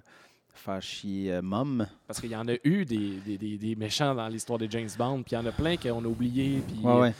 [0.66, 1.86] euh, Mom.
[2.06, 4.88] Parce qu'il y en a eu des, des, des- des méchants dans l'histoire des James
[4.98, 6.62] Bond, puis il y en a plein qu'on a oubliés.
[6.66, 7.14] Puis, Ouais, ouais.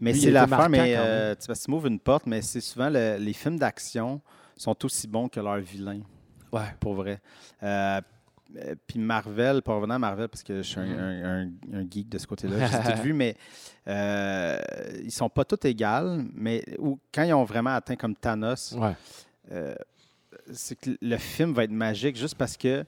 [0.00, 3.32] Mais c'est l'affaire, mais euh, tu, tu m'ouvres une porte, mais c'est souvent le- les
[3.32, 4.20] films d'action
[4.56, 6.00] sont aussi bons que leurs vilains,
[6.52, 6.74] Ouais.
[6.80, 7.20] pour vrai.
[7.62, 8.00] Euh,
[8.56, 11.86] euh, puis Marvel, pour revenir à Marvel, parce que je suis un, un- un- un
[11.90, 13.34] geek de ce côté-là, j'ai tout vu, mais
[13.88, 14.58] euh,
[15.02, 18.94] ils sont pas tous égaux, mais ou, quand ils ont vraiment atteint comme Thanos, Ouais.
[19.52, 19.74] euh,
[20.52, 22.84] c'est que le film va être magique juste parce que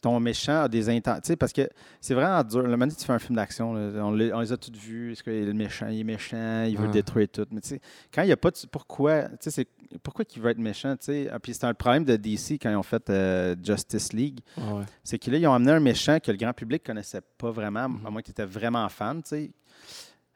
[0.00, 1.34] ton méchant a des intentions.
[1.36, 1.68] Parce que
[2.00, 2.62] c'est vraiment dur.
[2.62, 5.12] Le moment où tu fais un film d'action, on, les- on les a tous vus.
[5.12, 6.92] Est-ce que le méchant, il est méchant, il veut Ouais.
[6.92, 7.46] détruire tout.
[7.50, 7.80] Mais tu sais,
[8.14, 8.56] quand il n'y a pas de.
[8.70, 9.68] Pourquoi c'est-
[10.02, 11.28] pourquoi il veut être méchant tu sais?
[11.32, 14.38] Ah, Puis c'est un problème de DC quand ils ont fait euh, Justice League.
[14.56, 14.84] Ouais, ouais.
[15.02, 17.50] C'est que là, ils ont amené un méchant que le grand public ne connaissait pas
[17.50, 18.06] vraiment, Mhm.
[18.06, 19.20] à moins que tu étais vraiment fan.
[19.22, 19.50] tu sais.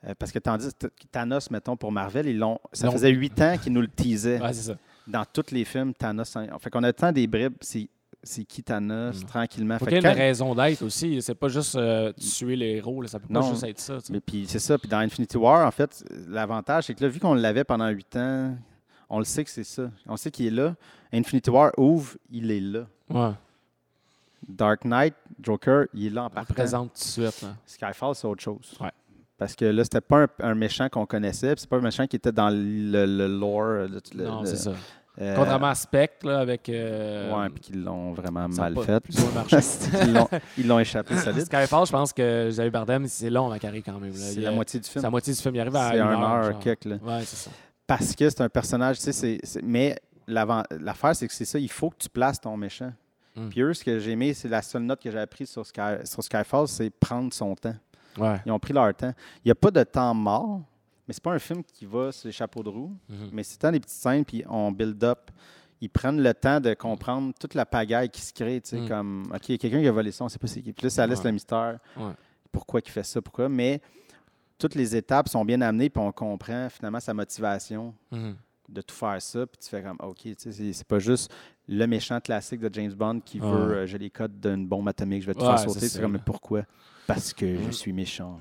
[0.09, 2.59] Euh, parce que tandis que Thanos, mettons, pour Marvel, ils l'ont.
[2.73, 4.77] Ça faisait huit ans qu'ils nous le teasaient Ouais, c'est ça.
[5.07, 6.37] Dans tous les films, Thanos.
[6.37, 7.89] en- Fait qu'on a tant des bribes, c'est,
[8.23, 9.27] c'est qui Thanos, Mm.
[9.27, 9.79] tranquillement?
[9.79, 11.21] Faut Fait qu'il y que une raison d'être aussi.
[11.23, 13.03] C'est pas juste euh, tuer les héros.
[13.03, 13.09] là.
[13.09, 13.51] Ça peut pas Non.
[13.51, 13.99] juste être ça.
[14.11, 14.79] mais puis c'est ça.
[14.79, 18.15] Puis dans Infinity War, en fait, l'avantage, c'est que là, vu qu'on l'avait pendant huit
[18.17, 18.57] ans,
[19.11, 19.91] on le sait que c'est ça.
[20.07, 20.75] On sait qu'il est là.
[21.13, 22.87] Infinity War ouvre, il est là.
[23.11, 23.33] Ouais.
[24.49, 26.55] Dark Knight, Joker, il est là en On le partant.
[26.55, 27.43] présente tout de suite.
[27.43, 27.57] là.
[27.65, 28.75] Skyfall, c'est autre chose.
[28.81, 28.91] Ouais.
[29.43, 32.17] Parce que là, c'était pas un, un méchant qu'on connaissait, c'est pas un méchant qui
[32.17, 33.89] était dans le, le lore.
[33.89, 34.73] le- non, le- c'est ça.
[35.21, 36.69] euh, Contrairement à Spectre, là, avec.
[36.69, 39.05] euh, ouais, puis qu'ils l'ont vraiment mal pas fait.
[40.07, 41.45] ils, l'ont, ils l'ont échappé solide.
[41.45, 44.13] Skyfall, je pense que Xavier Bardem, c'est long la carrière quand même.
[44.13, 44.17] là.
[44.17, 45.03] C'est Il la moitié du C'est film.
[45.03, 45.55] la moitié du film.
[45.57, 46.45] Il arrive à C'est une un heure.
[46.47, 46.97] heure, là.
[47.03, 47.51] Ouais, c'est ça.
[47.87, 49.97] Parce que c'est un personnage, tu sais, c'est, c'est- mais
[50.29, 52.93] l'avant- l'affaire, c'est que c'est ça, il faut que tu places ton méchant.
[53.35, 53.49] Mm.
[53.49, 55.81] Puis eux, ce que j'ai aimé, c'est la seule note que j'ai apprise sur, Sky,
[56.05, 57.75] sur Skyfall, c'est prendre son temps.
[58.19, 58.41] Ouais.
[58.47, 59.13] Ils ont pris leur temps.
[59.45, 60.61] Il n'y a pas de temps mort,
[61.07, 63.31] mais c'est pas un film qui va sur les chapeaux de roue, Mhm.
[63.33, 65.31] mais c'est tant des petites scènes, puis on build up.
[65.81, 68.89] Ils prennent le temps de comprendre toute la pagaille qui se crée, tu sais, Mm.
[68.89, 70.73] comme, OK, quelqu'un qui a volé ça, on sait pas c'est qui.
[70.73, 71.25] Puis là, ça laisse Ouais.
[71.27, 71.79] le mystère.
[71.97, 72.13] Ouais.
[72.53, 73.49] Pourquoi il fait ça, pourquoi?
[73.49, 73.81] Mais
[74.59, 78.37] toutes les étapes sont bien amenées, puis on comprend finalement sa motivation Mhm.
[78.69, 81.31] De tout faire ça, puis tu fais comme, OK, c'est- pas juste
[81.69, 85.23] le méchant classique de James Bond qui veut, euh, j'ai les codes d'une bombe atomique,
[85.23, 85.89] je vais te Ouais, faire sauter.
[85.89, 86.63] C'est comme, pourquoi?
[87.07, 88.41] Parce que je suis méchant.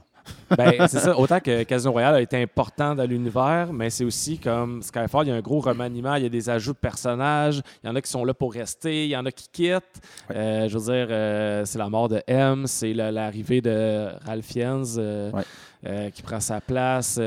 [0.55, 1.17] Ben, c'est ça.
[1.17, 5.29] Autant que Casino Royale a été important dans l'univers, mais c'est aussi comme Skyfall, il
[5.29, 7.95] y a un gros remaniement, il y a des ajouts de personnages, il y en
[7.95, 9.99] a qui sont là pour rester, il y en a qui quittent.
[10.29, 10.35] Ouais.
[10.35, 14.45] Euh, je veux dire, euh, c'est la mort de M, c'est la- l'arrivée de Ralph
[14.45, 14.85] Fiennes.
[14.99, 15.43] euh, Ouais.
[16.13, 17.19] Qui prend sa place.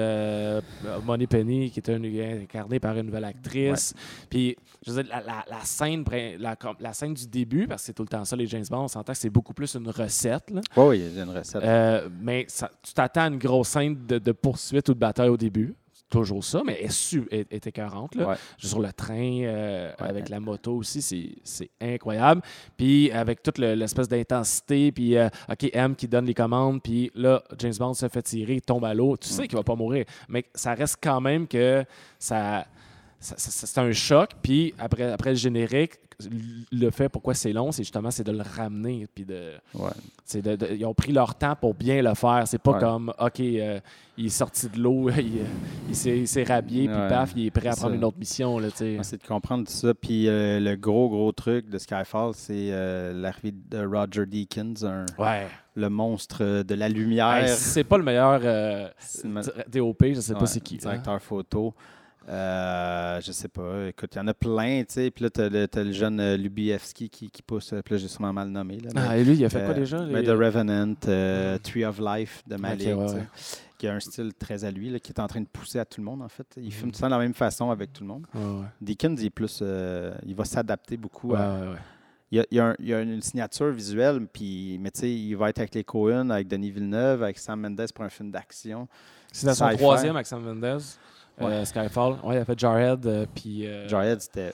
[1.04, 3.94] Money Penny, qui est incarnée par une nouvelle actrice.
[4.30, 6.04] Puis, je veux dire, la, scène,
[6.38, 8.88] la, scène du début, parce que c'est tout le temps ça, les James Bond, on
[8.88, 10.52] s'entend que c'est beaucoup plus une recette.
[10.76, 11.62] oui, il y a une recette.
[12.20, 12.46] mais
[12.82, 15.74] tu t'attends à une grosse scène de, de poursuite ou de bataille au début
[16.10, 16.86] toujours ça, mais
[17.30, 18.36] elle était 40 Là.
[18.58, 21.02] Sur le train, euh, avec la moto aussi,
[21.42, 22.42] c'est incroyable.
[22.76, 27.42] Puis avec toute l'espèce d'intensité, puis euh, OK, M qui donne les commandes, puis là,
[27.58, 29.16] James Bond se fait tirer, il tombe à l'eau.
[29.16, 31.84] Tu sais qu'il va pas mourir, mais ça reste quand même que
[32.18, 32.66] ça
[33.24, 34.30] c'est un choc.
[34.42, 35.92] Puis après, après le générique,
[36.72, 39.06] le fait pourquoi c'est long, c'est justement c'est de le ramener.
[39.14, 39.52] Puis de,
[40.34, 42.44] ils ont pris leur temps pour bien le faire.
[42.46, 43.80] C'est pas comme, OK, euh,
[44.16, 45.10] il est sorti de l'eau,
[45.88, 48.58] il, s'est rhabillé, puis paf, il est prêt à prendre une autre mission.
[48.74, 49.94] c'est de comprendre ça.
[49.94, 54.74] Puis euh, le gros, gros truc de Skyfall, c'est euh, l'arrivée de Roger Deakins,
[55.76, 57.48] le monstre de la lumière.
[57.48, 58.40] c'est pas le meilleur
[59.72, 60.76] DOP, je sais pas c'est qui.
[60.76, 61.74] Directeur photo.
[62.28, 63.88] Euh, je sais pas.
[63.88, 65.10] Écoute, il y en a plein, tu sais.
[65.10, 67.74] Puis là, tu as, le jeune euh, Lubiewski qui, qui pousse.
[67.84, 68.78] Puis là, j'ai sûrement mal nommé.
[68.78, 69.98] Là, ah, et lui, il a fait quoi euh, déjà?
[69.98, 72.88] The Revenant, euh, Tree of Life de Malik,
[73.78, 75.84] qui a un style très à lui, là, qui est en train de pousser à
[75.84, 76.46] tout le monde, en fait.
[76.56, 78.26] Il filme tout ça de la même façon avec tout le monde.
[78.80, 79.62] Dickens, il est plus.
[80.24, 81.76] il va s'adapter beaucoup à.
[82.32, 85.50] Il y, a, il, y a une signature visuelle, puis, mais tu sais, il va
[85.50, 88.88] être avec les Cohen, avec Denis Villeneuve, avec Sam Mendes pour un film d'action.
[89.30, 90.82] C'est dans son troisième avec Sam Mendes.
[91.40, 92.16] Euh, Skyfall.
[92.22, 93.06] Ouais, il a fait Jarhead.
[93.06, 94.52] Euh, puis, euh, Jarhead, c'était.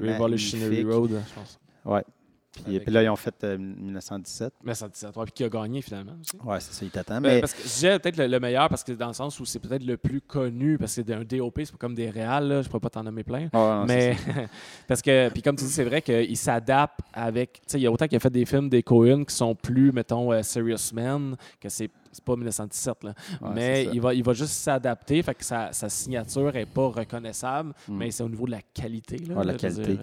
[0.00, 1.58] Revolutionary Road, je pense.
[1.84, 2.04] Ouais.
[2.52, 4.54] Puis, puis, là, ils ont fait 1917.
[4.62, 6.36] 1917, ouais, puis qui a gagné finalement aussi.
[6.44, 7.20] Ouais, c'est ça, il t'attend.
[7.20, 7.40] Mais...
[7.40, 9.96] Parce que j'ai peut-être le, meilleur parce que dans le sens où c'est peut-être le
[9.96, 12.80] plus connu, parce que c'est un DOP, c'est pas comme des réals, là, je pourrais
[12.80, 13.48] pas t'en nommer plein.
[13.86, 14.16] mais
[14.88, 17.52] parce que, puis comme tu dis, c'est vrai qu'il s'adapte avec.
[17.52, 19.54] Tu sais, il y a autant qu'il a fait des films des Cohen qui sont
[19.54, 23.14] plus, mettons, Serious Men, que c'est c'est pas 1917, là.
[23.54, 27.72] mais il va, il va juste s'adapter, fait que sa, sa signature n'est pas reconnaissable,
[27.88, 27.96] hmm.
[27.96, 29.18] mais c'est au niveau de la qualité.
[29.18, 29.98] Là, la qualité.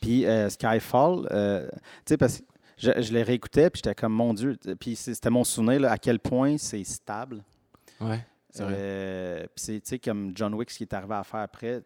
[0.00, 2.44] Puis euh, Skyfall, euh, tu sais, parce que
[2.76, 5.98] je, je les réécoutais, puis j'étais comme, mon Dieu, puis c'était mon souvenir là, à
[5.98, 7.44] quel point c'est stable.
[8.00, 8.18] Ouais.
[8.60, 11.82] Euh, puis c'est comme John Wick, ce qui est arrivé à faire après.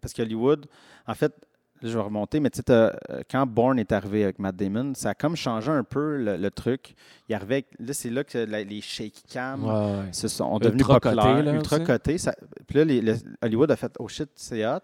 [0.00, 0.66] Parce qu'Hollywood,
[1.06, 1.32] en fait,
[1.82, 2.90] je vais remonter, mais tu sais, euh,
[3.30, 6.94] quand Bourne est arrivé avec Matt Damon, ça a comme changé un peu le, truc.
[7.28, 12.16] Il arrivait, là, c'est là que les shaky cams se sont devenus populaires, ultra cotés.
[12.66, 14.78] Puis là, Hollywood a fait «Oh shit, c'est hot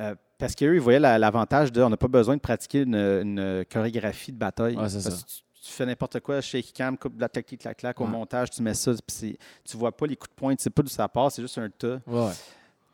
[0.00, 4.32] euh, Parce qu'eux, ils voyaient l'avantage de «On n'a pas besoin de pratiquer une, chorégraphie
[4.32, 4.76] de bataille.
[4.76, 8.74] tu, fais n'importe quoi, shaky cam, coupe de la clac, clac, au montage, tu mets
[8.74, 11.42] ça, puis tu vois pas les coups de tu sais pas d'où ça part, c'est
[11.42, 12.00] juste un tas.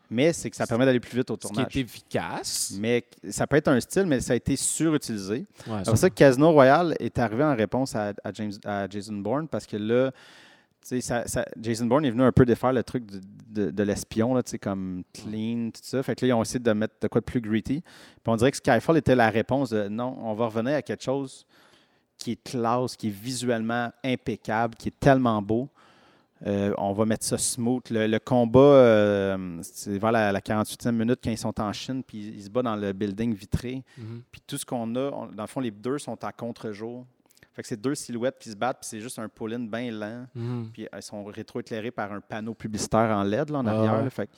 [0.09, 1.65] Mais c'est que ça permet d'aller plus vite au tournage.
[1.65, 2.73] Ce qui est efficace.
[2.79, 5.45] Mais ça peut être un style, mais ça a été surutilisé.
[5.65, 9.47] c'est pour ça que Casino Royale est arrivé en réponse à, James, à Jason Bourne,
[9.47, 10.11] parce que là,
[10.81, 13.03] ça, Jason Bourne est venu un peu défaire le truc
[13.47, 16.01] de, de, l'espion, comme clean, tout ça.
[16.01, 17.81] Fait que là, ils ont essayé de mettre de quoi de plus gritty.
[17.81, 21.03] Puis on dirait que Skyfall était la réponse de non, on va revenir à quelque
[21.03, 21.45] chose
[22.17, 25.69] qui est classe, qui est visuellement impeccable, qui est tellement beau.
[26.47, 27.89] Euh, on va mettre ça smooth.
[27.89, 32.43] Le, combat, euh, c'est vers la, 48e minute quand ils sont en Chine, puis ils
[32.43, 33.83] se battent dans le building vitré.
[33.97, 34.23] Mhm.
[34.31, 37.05] Puis tout ce qu'on a, dans le fond, les deux sont à contre-jour.
[37.51, 40.27] Fait que c'est deux silhouettes qui se battent, puis c'est juste un pull-in bien lent.
[40.33, 40.69] Mhm.
[40.71, 44.13] Puis elles sont rétroéclairées par un panneau publicitaire en LED là, en arrière.
[44.13, 44.29] Fait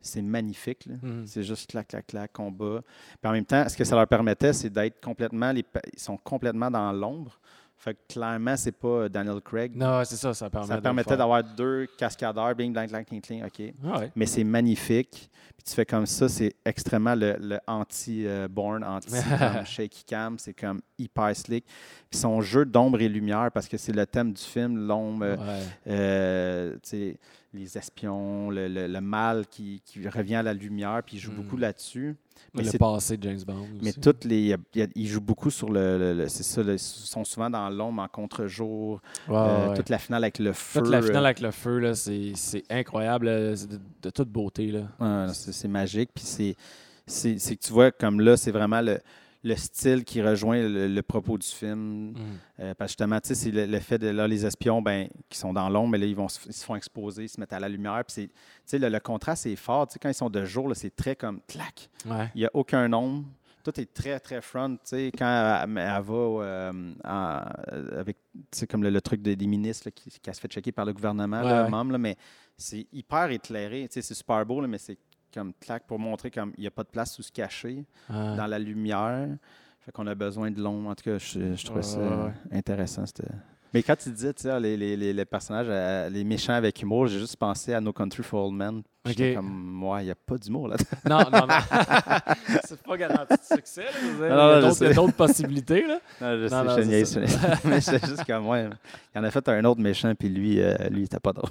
[0.00, 0.86] c'est magnifique.
[0.86, 1.26] Mhm.
[1.26, 2.82] C'est juste clac, clac, clac, combat.
[3.20, 5.52] Puis en même temps, ce que ça leur permettait, c'est d'être complètement.
[5.52, 5.64] ils
[5.98, 7.38] sont complètement dans l'ombre.
[7.78, 9.76] Fait que clairement, c'est pas Daniel Craig.
[9.76, 13.44] Non, c'est ça, ça permet Ça permettait d'avoir deux cascadeurs, bing, bling, bling, cling, cling,
[13.44, 13.74] OK.
[13.86, 15.30] Ah Mais c'est magnifique.
[15.56, 20.38] Puis tu fais comme ça, c'est extrêmement le, anti-born, anti-shaky cam.
[20.38, 21.66] C'est comme hyper slick.
[22.10, 25.36] Puis son jeu d'ombre et lumière, parce que c'est le thème du film, l'ombre,
[25.86, 26.76] euh,
[27.56, 31.36] les espions, le, mal qui, revient à la lumière, puis il joue hmm.
[31.36, 32.16] beaucoup là-dessus.
[32.54, 33.66] Mais le passé de James Bond.
[33.82, 34.54] Mais toutes les,
[34.94, 39.00] ils jouent beaucoup sur le, c'est ça, ils sont souvent dans l'ombre en contre-jour.
[39.28, 40.80] Euh, toute la finale avec le feu.
[40.80, 45.28] Toute la finale avec le feu, c'est incroyable, de, toute beauté là.
[45.32, 46.56] c'est magique, puis c'est
[47.06, 48.98] c'est que tu vois comme là, c'est vraiment le
[49.46, 52.10] le style qui rejoint le, propos du film.
[52.10, 52.16] Mm.
[52.58, 55.52] Euh, parce que justement, tu sais, c'est l'effet de là, les espions ben, qui sont
[55.52, 57.68] dans l'ombre, mais là, ils, vont, ils se font exposer, ils se mettent à la
[57.68, 58.02] lumière.
[58.04, 59.86] Puis tu sais, le, contraste est fort.
[59.86, 61.88] Tu sais, quand ils sont de jour, c'est très comme clac.
[62.04, 63.24] Il n'y a aucun ombre.
[63.62, 64.76] Tout est très, très front.
[64.76, 68.16] Tu sais, quand elle, va euh, avec,
[68.50, 71.98] tu comme le, truc des, ministres qui, qui, se fait checker par le gouvernement, ouais,
[71.98, 72.16] mais
[72.56, 73.86] c'est hyper éclairé.
[73.88, 74.98] Tu sais, c'est super beau, mais c'est
[75.36, 78.58] comme claque pour montrer qu'il n'y a pas de place où se cacher dans la
[78.58, 79.28] lumière.
[79.80, 80.88] Fait qu'on a besoin de l'ombre.
[80.88, 83.04] En tout cas, je, je trouvais ça intéressant.
[83.74, 86.80] Mais quand tu disais, tu sais, les, les, les, les personnages, euh, les méchants avec
[86.82, 88.82] humour, j'ai juste pensé à No Country for Old Men.
[89.04, 89.18] Puis Ok.
[89.18, 90.76] j'étais comme, moi, il n'y a pas d'humour là
[91.08, 91.54] Non, non, non.
[92.64, 93.84] c'est pas garanti de succès.
[94.20, 94.28] Là.
[94.28, 94.36] Non,
[94.68, 95.86] non, il y a d'autres- possibilités.
[95.86, 95.98] Là.
[96.20, 96.76] Non, je Non, sais, non,
[97.64, 98.68] je Mais c'est juste comme, ouais,
[99.14, 101.50] il en a fait un autre méchant, puis lui, euh, lui, il était pas drôle.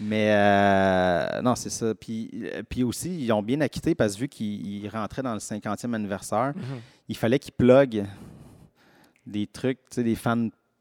[0.00, 1.94] Mais euh, non, c'est ça.
[1.94, 2.30] Puis,
[2.68, 5.94] puis aussi, ils ont bien acquitté parce que vu qu'ils ils rentraient dans le 50e
[5.94, 6.52] anniversaire,
[7.08, 8.04] il fallait qu'ils pluguent
[9.26, 10.14] des trucs, tu sais, des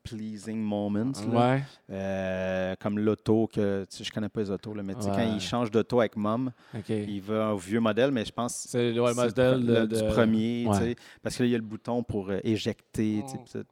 [0.07, 1.11] fan-pleasing moments.
[1.31, 1.55] là.
[1.55, 1.63] Ouais.
[1.89, 5.09] Euh, comme l'auto, que tu sais, je connais pas les autos, là, mais tu sais,
[5.09, 5.15] Ouais.
[5.15, 6.51] quand il change d'auto avec Mom,
[6.89, 10.07] il va au vieux modèle, mais je pense C'est le c'est modèle le- de- du
[10.13, 10.79] premier, tu ouais.
[10.79, 13.23] sais, parce qu'il y a le bouton pour euh, éjecter.
[13.27, 13.63] tu sais, Mm.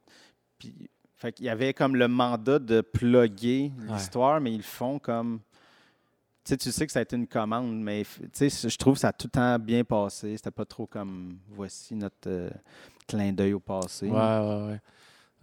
[0.58, 0.74] puis
[1.16, 3.94] fait qu'il y avait comme le mandat de plugger Ouais.
[3.94, 5.40] l'histoire, mais ils le font comme.
[6.44, 8.76] Tu sais, tu sais que ça a été une commande, mais f- tu sais, je
[8.78, 10.36] trouve que ça a tout le temps bien passé.
[10.36, 12.50] C'était pas trop comme voici notre euh,
[13.08, 14.06] clin d'œil au passé.
[14.08, 14.80] Ouais, ouais, ouais.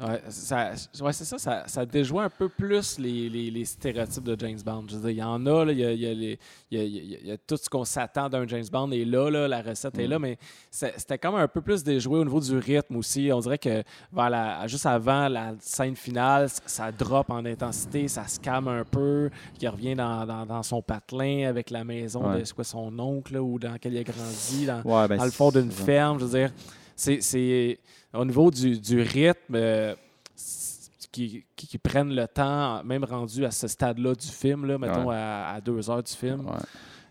[0.06, 4.24] Ouais, ça, ouais, c'est ça, ça, ça déjoue un peu plus les, les- les stéréotypes
[4.24, 4.84] de James Bond.
[4.90, 6.38] Je veux dire, il y en a, là, il y y
[6.78, 9.98] y y a- tout ce qu'on s'attend d'un James Bond est là, là, la recette
[10.00, 10.22] est là, Mm.
[10.24, 10.38] mais
[10.72, 13.30] c'était comme un peu plus déjoué au niveau du rythme aussi.
[13.34, 18.28] On dirait que vers la- juste avant la scène finale, ça drop en intensité, ça
[18.28, 19.30] se calme un peu,
[19.62, 22.42] il revient dans, dans- dans son patelin avec la maison Ouais.
[22.42, 24.66] de quoi, son oncle là, ou dans laquelle il a grandi.
[24.66, 26.20] Dans, ben, dans le fond d'une ferme.
[26.20, 26.52] Je veux dire,
[26.96, 27.80] c'est
[28.14, 29.96] au niveau du, du rythme euh,
[31.12, 35.06] qui, qui, qui prennent le temps, même rendu à ce stade-là du film, là, mettons
[35.10, 35.16] Ouais.
[35.16, 36.48] à, à deux heures du film.
[36.48, 36.54] Ouais.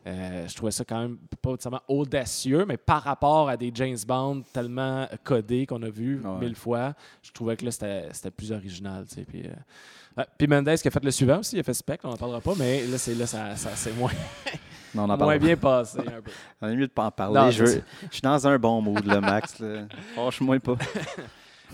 [0.04, 3.96] Euh, je trouvais ça quand même pas nécessairement audacieux, mais par rapport à des James
[4.04, 6.40] Bond tellement codés qu'on a vu Ouais.
[6.40, 9.04] mille fois, je trouvais que là, c'était, plus original.
[9.08, 10.24] tu sais, Puis, euh.
[10.36, 12.40] Puis Mendes qui a fait le suivant aussi, il a fait Spectre, on n'en parlera
[12.40, 14.10] pas, mais là, c'est, là ça, ça- c'est moins,
[14.94, 16.30] Non, on en parle bien passé un peu.
[16.60, 17.34] On est mieux de pas en parler.
[17.40, 19.58] Non, je, c'est veux- je suis dans un bon mood, là, Max.
[19.60, 19.82] là.
[20.14, 20.74] Franchement, pas.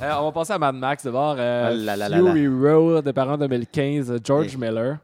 [0.01, 1.35] Euh, on va passer à Mad Max d'abord.
[1.41, 4.99] Euh, Ah là Fury Road, de parents 2015, euh, George Et- Miller,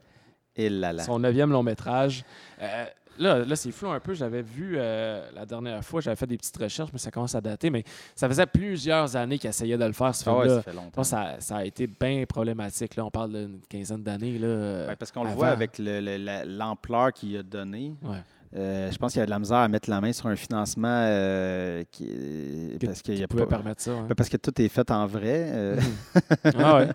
[0.55, 0.71] Et
[1.05, 2.25] son neuvième long métrage.
[2.63, 2.85] Euh,
[3.19, 4.15] là, là c'est flou un peu.
[4.15, 7.41] J'avais vu euh, la dernière fois, j'avais fait des petites recherches, mais ça commence à
[7.41, 7.71] dater.
[7.71, 10.73] Mais ça faisait plusieurs années qu'il essayait de le faire, ce Ah ouais, ça fait
[10.73, 11.05] longtemps.
[11.05, 12.97] Ça, ça a été bien problématique.
[12.97, 14.39] Là, on parle d'une quinzaine d'années.
[14.39, 14.87] là.
[14.89, 17.95] Ouais, parce qu'on le voit avec le- le- la- l'ampleur qu'il a donné.
[18.03, 18.19] Ouais.
[18.57, 20.37] Euh, je pense qu'il y a de la misère à mettre la main sur un
[20.37, 22.07] financement euh, qui,
[22.81, 23.91] Que- parce qu'il a pouvait pas- permettre ça.
[23.91, 24.07] hein.
[24.17, 25.49] parce que tout est fait en vrai.
[25.51, 25.77] euh,
[26.59, 26.87] ah ouais.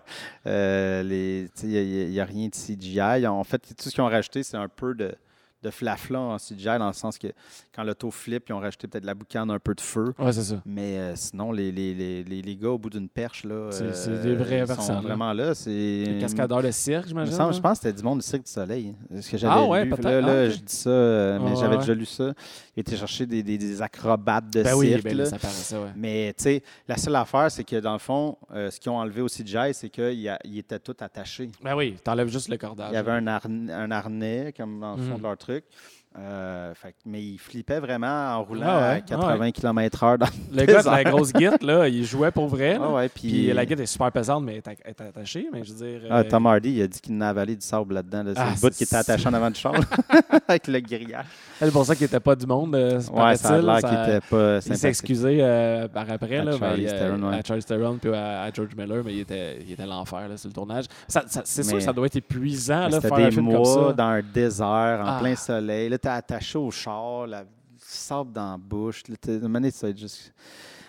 [0.45, 3.27] tu sais, Il n'y a, rien de CGI.
[3.27, 5.13] En fait, tout ce qu'ils ont rajouté, c'est un peu de,
[5.61, 7.27] de flafla en CGI, dans le sens que
[7.75, 10.13] quand l'auto flip, ils ont rajouté peut-être la boucane, un peu de feu.
[10.17, 10.61] Ouais, c'est ça.
[10.65, 13.93] Mais euh, sinon, les, les, les, les, les gars au bout d'une perche, là, C'est-
[13.93, 15.53] c'est des vrais ils versants, sont vraiment là.
[15.53, 17.33] C'est Les cascadeurs de cirque, j'imagine.
[17.33, 18.95] semble- je pense que c'était du monde du Cirque du Soleil.
[19.19, 19.89] Ce que j'avais Ah ouais, lu.
[19.91, 20.03] peut-être.
[20.05, 21.81] Là, là, Ah, je dis ça, euh, mais Ah, j'avais ouais.
[21.81, 22.33] déjà lu ça.
[22.77, 25.03] Il était chercher des, des, des acrobates de Ben oui, cirque.
[25.03, 25.25] ben là.
[25.25, 25.91] ça paraissait, ouais.
[25.95, 28.97] Mais tu sais, la seule affaire, c'est que dans le fond, euh, ce qu'ils ont
[28.97, 31.49] enlevé au CGI, c'est qu'ils étaient tous attachés.
[31.61, 32.91] Ben oui, t'enlèves juste le cordage.
[32.91, 35.17] Il y avait un, harn- un harnais, comme dans le fond Mhm.
[35.17, 35.48] de leur truc.
[35.49, 35.73] trägt.
[36.17, 40.65] Euh, fait mais ils flippaient vraiment en roulant Ah ouais, à 80 km/h dans Le
[40.65, 42.79] gars de la grosse guite, là, il jouait pour vrai.
[42.81, 45.47] Ah ouais, Puis, puis, la guide est super pesante, mais elle est attachée.
[45.53, 46.01] Mais je veux dire.
[46.09, 48.23] Ah, euh, Tom Hardy, il a dit qu'il en a avalé du sable là-dedans.
[48.23, 48.31] là.
[48.35, 49.73] C'est Ah, le bout qui était attaché en avant du char,
[50.47, 51.25] avec le grillage.
[51.59, 52.73] C'est pour ça qu'il n'était pas du monde.
[52.75, 56.43] euh, Ouais, ça a l'air qu'il était pas Il s'est excusé euh, par après À
[56.43, 59.59] là, Charlize mais, Theron, à Charles Theron puis à, à George Miller, mais il était,
[59.61, 60.85] il était l'enfer là, sur le tournage.
[61.07, 63.93] C'est sûr que ça doit être épuisant là, faire un des film comme mois ça.
[63.93, 64.65] dans un désert,
[65.03, 65.17] en Ah.
[65.21, 65.87] plein soleil.
[65.89, 67.45] Là, t'es attaché au char, la
[67.77, 69.03] sable dans la bouche.
[69.07, 69.15] Là,
[69.47, 70.33] minute, ça va être juste...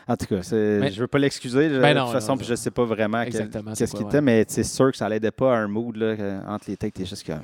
[0.09, 2.47] En tout cas, Mais- je veux pas l'excuser de Ben non, toute façon, non, puis
[2.47, 5.59] je sais pas vraiment qu'est-ce qu'il était, mais c'est sûr que ça l'aidait pas à
[5.59, 6.95] un mood là, entre les têtes.
[6.95, 7.41] T'es juste comme,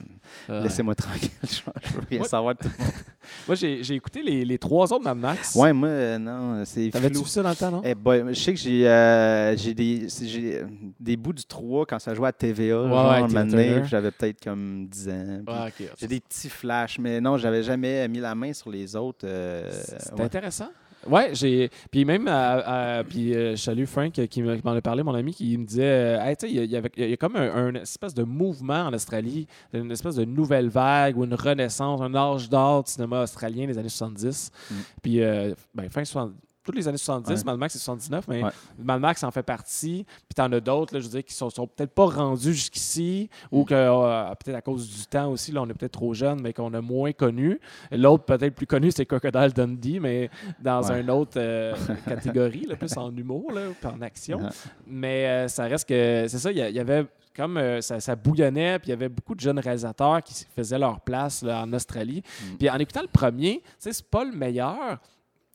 [0.48, 0.62] Ouais.
[0.62, 1.60] laissez-moi tranquille, je
[1.94, 2.28] veux rien Ouais.
[2.28, 2.54] savoir.
[2.54, 2.68] de tout.
[3.48, 5.54] Moi, j'ai écouté les, les trois autres Mad Max.
[5.56, 7.82] Ouais, moi, euh, non, c'est T'avais-tu vu ça dans le temps, non?
[7.84, 12.28] Eh boy, je sais que j'ai euh, j'ai des, bouts du 3 quand ça jouait
[12.28, 15.42] à TVA, Ouais, genre, ouais, j'avais peut-être comme 10 ans.
[15.48, 15.66] Ah.
[15.98, 19.24] J'ai des petits flashs, mais non, j'avais jamais mis la main sur les autres.
[19.24, 20.68] euh, C'est intéressant.
[21.08, 21.70] Ouais, j'ai.
[21.90, 24.80] Puis même, à- à- puis euh, je salue Frank euh, qui me- qui m'en a
[24.80, 27.16] parlé, mon ami, qui me disait, euh, Hey, tu sais, il y, a- y y
[27.18, 31.34] comme un, un espèce de mouvement en Australie, une espèce de nouvelle vague ou une
[31.34, 34.50] renaissance, un âge d'or du cinéma australien des années 70.
[34.70, 34.74] Mm.
[35.02, 36.34] Puis, euh, ben, fin 70.
[36.66, 37.44] Toutes les années 70, Ouais.
[37.46, 38.50] Mad Max c'est 79, mais Ouais.
[38.78, 40.04] Mad Max en fait partie.
[40.28, 43.30] Puis t'en as d'autres, là, je veux dire, qui sont, sont peut-être pas rendus jusqu'ici,
[43.50, 46.40] ou que euh, peut-être à cause du temps aussi, là, on est peut-être trop jeune,
[46.42, 47.60] mais qu'on a moins connu.
[47.92, 50.28] L'autre peut-être plus connu, c'est Crocodile Dundee, mais
[50.60, 51.00] dans Ouais.
[51.00, 51.74] une autre euh,
[52.06, 54.40] catégorie, là, plus en humour, là, en action.
[54.86, 58.78] Mais euh, ça reste que, c'est ça, il y, avait comme euh, ça, ça bouillonnait,
[58.78, 62.22] puis il y avait beaucoup de jeunes réalisateurs qui faisaient leur place là, en Australie.
[62.22, 62.56] Mm.
[62.56, 64.98] Puis en écoutant le premier, c'est pas le meilleur,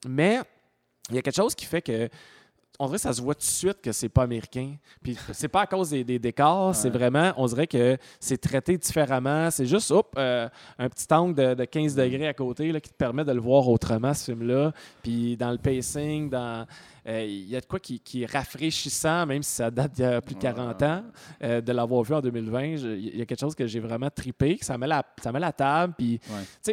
[0.07, 0.41] mais
[1.09, 2.09] il y a quelque chose qui fait que
[2.81, 4.73] on dirait que ça se voit tout de suite que c'est pas américain.
[5.03, 9.51] Puis c'est pas à cause des, décors, c'est vraiment, on dirait que c'est traité différemment.
[9.51, 10.49] C'est juste, hop, euh,
[10.79, 13.67] un petit angle de, 15 degrés à côté là, qui te permet de le voir
[13.67, 14.73] autrement, ce film-là.
[15.03, 16.65] Puis dans le pacing, dans
[17.07, 20.07] euh, il y a de quoi qui, est rafraîchissant, même si ça date d'il y
[20.07, 21.03] a plus de 40 ans,
[21.43, 22.63] euh, de l'avoir vu en 2020.
[22.63, 25.39] Il y a quelque chose que j'ai vraiment tripé, que ça met la, ça met
[25.39, 25.93] la table.
[25.97, 26.19] Puis,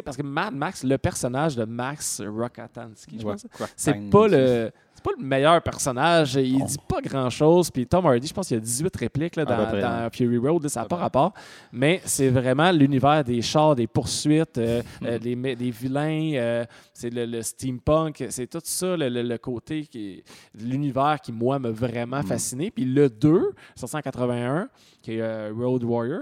[0.03, 5.03] Parce que Mad Max, le personnage de Max Rockatansky, je pense, c'est pas le c'est
[5.05, 6.35] pas le meilleur personnage.
[6.35, 7.71] Il dit pas grand-chose.
[7.71, 10.67] Puis Tom Hardy, je pense qu'il y a 18 répliques là, dans, Fury Road.
[10.67, 11.33] ça n'a pas rapport.
[11.71, 16.33] Mais c'est vraiment l'univers des chars, des poursuites, euh, euh, des, vilains.
[16.35, 18.25] Euh, c'est le, steampunk.
[18.29, 20.18] C'est tout ça, le, côté, qui
[20.55, 22.27] l'univers qui, moi, m'a vraiment mm.
[22.27, 22.71] fasciné.
[22.71, 24.69] Puis le 2, 1981,
[25.01, 26.21] qui est Road Warrior,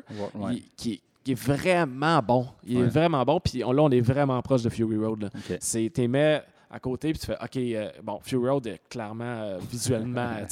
[0.76, 2.48] qui, est vraiment bon.
[2.66, 3.40] Il est vraiment bon.
[3.40, 5.30] Puis là, on est vraiment proche de Fury Road.
[5.60, 9.58] C'est, t'aimais à côté, puis tu fais, OK, euh, bon, Fury Road est clairement euh,
[9.72, 10.46] visuellement un,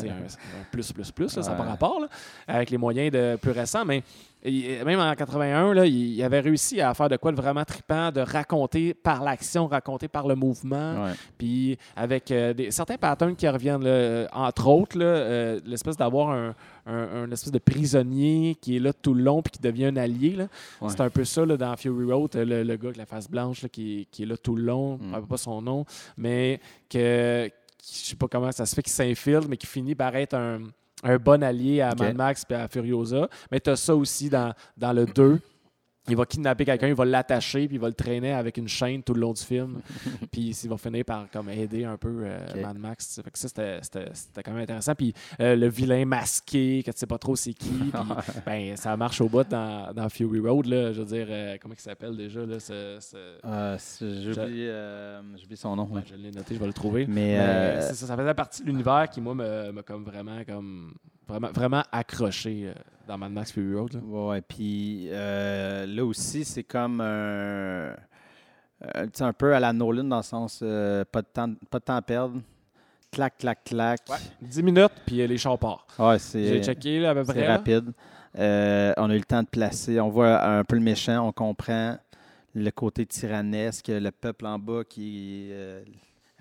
[0.72, 2.02] plus, plus, plus, ça n'a pas rapport,
[2.48, 4.04] avec les moyens de plus récents, mais
[4.46, 8.22] même en 81, là, il avait réussi à faire de quoi de vraiment trippant, de
[8.22, 13.88] raconter par l'action, raconter par le mouvement, puis avec euh, des, certains patterns qui reviennent,
[14.32, 14.98] entre autres,
[15.66, 19.60] l'espèce d'avoir un, un, espèce de prisonnier qui est là tout le long puis qui
[19.60, 20.38] devient un allié.
[20.88, 24.08] C'est un peu ça là, dans Fury Road, le, gars avec la face blanche qui,
[24.12, 25.86] qui, est là tout le long, je ne sais pas son nom,
[26.18, 27.50] mais que
[27.82, 30.60] je sais pas comment ça se fait qu'il s'infiltre, mais qui finit par être un,
[31.24, 33.30] bon allié à Mad Max et à Furiosa.
[33.52, 35.40] Mais tu as ça aussi dans, dans le 2
[36.08, 39.02] il va kidnapper quelqu'un, il va l'attacher, puis il va le traîner avec une chaîne
[39.02, 39.82] tout le long du film.
[40.32, 43.22] puis il va finir par comme aider un peu euh, Mad Max.
[43.24, 44.94] Fait que ça, c'était quand même intéressant.
[44.94, 47.70] Puis euh, le vilain masqué, que tu sais pas trop c'est qui.
[47.76, 47.92] Puis,
[48.46, 50.66] ben, ça marche au bout dans, dans Fury Road.
[50.68, 52.42] Là, je veux dire, euh, comment il s'appelle déjà?
[52.46, 52.58] Là,
[55.38, 55.90] J'oublie son nom.
[56.06, 57.06] je l'ai noté, je vais le trouver.
[57.08, 60.94] Mais, ça, ça, faisait partie de l'univers qui, moi, m'a comme vraiment comme
[61.28, 62.74] vraiment, vraiment accroché
[63.08, 63.94] dans Mad Max Fury Road.
[63.94, 64.00] Là.
[64.00, 67.96] Ouais, puis euh, là aussi, c'est comme un, euh,
[69.20, 71.96] un peu à la Nolan dans le sens euh, pas, de temps, pas de temps
[71.96, 72.42] à perdre.
[73.12, 74.02] Clac, clac, clac.
[74.10, 75.98] Ouais, 10 minutes, puis les chars partent.
[75.98, 77.34] Ouais, c'est, J'ai checké là, à peu près.
[77.34, 77.94] C'est rapide.
[78.36, 80.00] on a eu le temps de placer.
[80.02, 81.98] On voit un peu le méchant, on comprend
[82.54, 85.50] le côté tyrannesque, le peuple en bas qui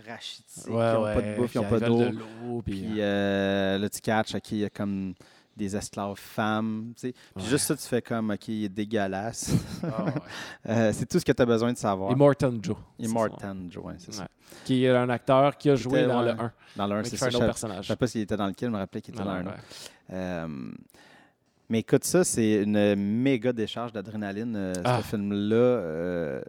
[0.04, 2.62] rachitique, ouais, qui n'ont pas de bouffe, ils n'ont pas d'eau.
[2.64, 5.14] Puis là, tu catches, OK, il y a comme
[5.56, 6.92] des esclaves femmes.
[6.96, 7.14] Tu sais.
[7.36, 9.52] Puis juste ça, tu fais comme, OK, il est dégueulasse.
[9.84, 10.06] Ah,
[10.68, 12.10] euh, c'est tout ce que tu as besoin de savoir.
[12.10, 12.76] Immortan Joe.
[12.98, 14.26] Immortan Joe, oui, c'est ça.
[14.64, 16.52] Qui est un acteur qui a joué dans le 1.
[16.76, 17.28] Dans le 1, c'est ça.
[17.28, 19.44] Je ne sais pas s'il était dans lequel, je me rappelais qu'il était dans le
[19.46, 19.54] 1.
[20.12, 20.48] Euh,
[21.68, 25.02] mais écoute, ça, c'est une méga décharge d'adrénaline, euh, ce ah.
[25.02, 26.40] film-là.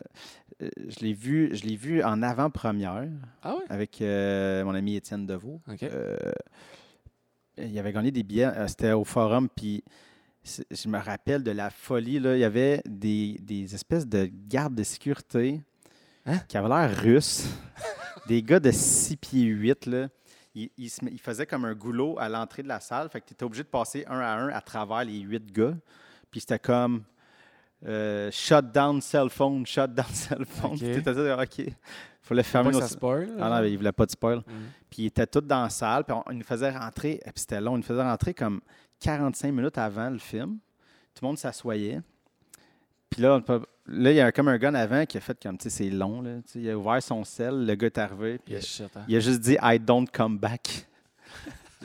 [0.61, 3.09] je l'ai vu, je l'ai vu en avant-première
[3.43, 5.59] ah avec mon ami Étienne Deveau
[7.57, 9.83] il avait gagné des billets, euh, c'était au forum, puis
[10.43, 12.19] je me rappelle de la folie.
[12.19, 12.35] Là.
[12.35, 15.61] Il y avait des, espèces de gardes de sécurité
[16.25, 16.39] hein?
[16.47, 17.47] qui avaient l'air russes.
[18.27, 19.85] des gars de 6 pieds 8.
[19.87, 20.09] Là.
[20.53, 23.09] Ils, faisaient comme un goulot à l'entrée de la salle.
[23.09, 25.73] Fait que tu étais obligé de passer un à un à travers les huit gars.
[26.31, 27.03] Puis c'était comme
[27.85, 30.73] euh, shut down cell phone, shut down cell phone.
[30.73, 31.73] Okay.
[32.25, 32.81] OK fallait fermer nos...
[32.81, 33.29] spoil.
[33.39, 34.39] Ah non, il voulait pas de spoil.
[34.39, 34.51] Mm.
[34.89, 37.75] Puis ils étaient tous dans la salle, puis on, nous faisait rentrer, puis c'était long,
[37.75, 38.61] il nous faisait rentrer comme
[38.99, 40.57] 45 minutes avant le film.
[41.13, 42.01] Tout le monde s'assoyait.
[43.09, 43.41] Puis là,
[43.87, 45.69] là, il y a comme un gars en avant qui a fait comme, tu sais,
[45.69, 46.37] c'est long, là.
[46.55, 48.39] Il a ouvert son sel, le gars est arrivé.
[48.39, 48.87] Puis hein.
[49.07, 50.87] il a juste dit «I don't come back».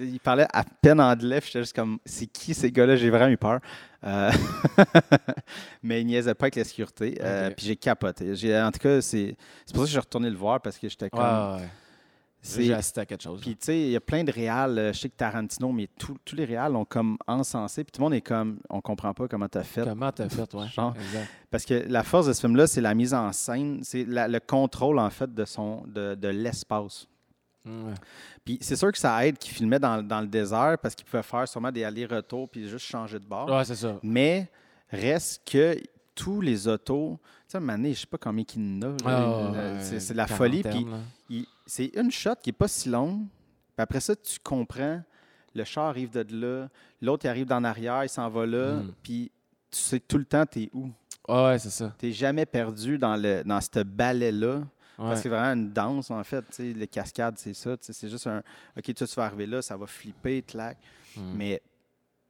[0.01, 2.97] Il parlait à peine anglais, j'étais juste comme, c'est qui ces gars-là?
[2.97, 3.61] J'ai vraiment eu peur.
[4.03, 4.31] Euh,
[5.83, 7.19] mais il niaisait pas avec la sécurité.
[7.21, 8.33] Euh, puis j'ai capoté.
[8.63, 9.37] En tout cas, c'est
[9.73, 11.61] pour ça que j'ai retourné le voir parce que j'étais comme.
[12.43, 13.41] J'ai assisté à quelque chose.
[13.41, 14.79] Puis, tu sais, il y a plein de réals.
[14.79, 17.85] Euh, je sais que Tarantino, mais tous les réals ont comme encensé.
[17.85, 19.85] Puis tout le monde est comme, on comprend pas comment tu as fait.
[19.85, 20.67] Comment tu as fait, ouais.
[21.51, 24.99] Parce que la force de ce film-là, c'est la mise en scène, c'est le contrôle,
[24.99, 27.07] en fait, de, son, de, de l'espace.
[28.45, 31.23] Puis c'est sûr que ça aide qu'il filmait dans, dans, le désert parce qu'il pouvait
[31.23, 33.49] faire sûrement des allers-retours puis juste changer de bord.
[33.51, 33.99] Ouais, c'est ça.
[34.03, 34.51] Mais
[34.89, 35.77] reste que
[36.15, 38.97] tous les autos, tu sais, à je sais pas combien il y en a.
[39.05, 40.63] Ah, c'est de la folie.
[40.63, 43.27] Puis c'est une shot qui est pas si longue.
[43.77, 45.03] Puis après ça, tu comprends.
[45.55, 46.69] Le char arrive de là,
[47.03, 48.93] l'autre arrive d'en arrière, il s'en va là, hmm.
[49.03, 49.33] puis
[49.69, 50.91] tu sais tout le temps t'es où?
[51.29, 51.93] ouais, c'est ça.
[51.99, 54.63] T'es jamais perdu dans, le, dans ce balai-là.
[55.01, 56.45] Parce que c'est vraiment une danse, en fait.
[56.59, 57.77] Les cascades, c'est ça.
[57.81, 58.43] C'est juste un
[58.77, 60.79] OK, tu vas arriver là, ça va flipper, clac.
[61.17, 61.33] Hmm.
[61.35, 61.63] Mais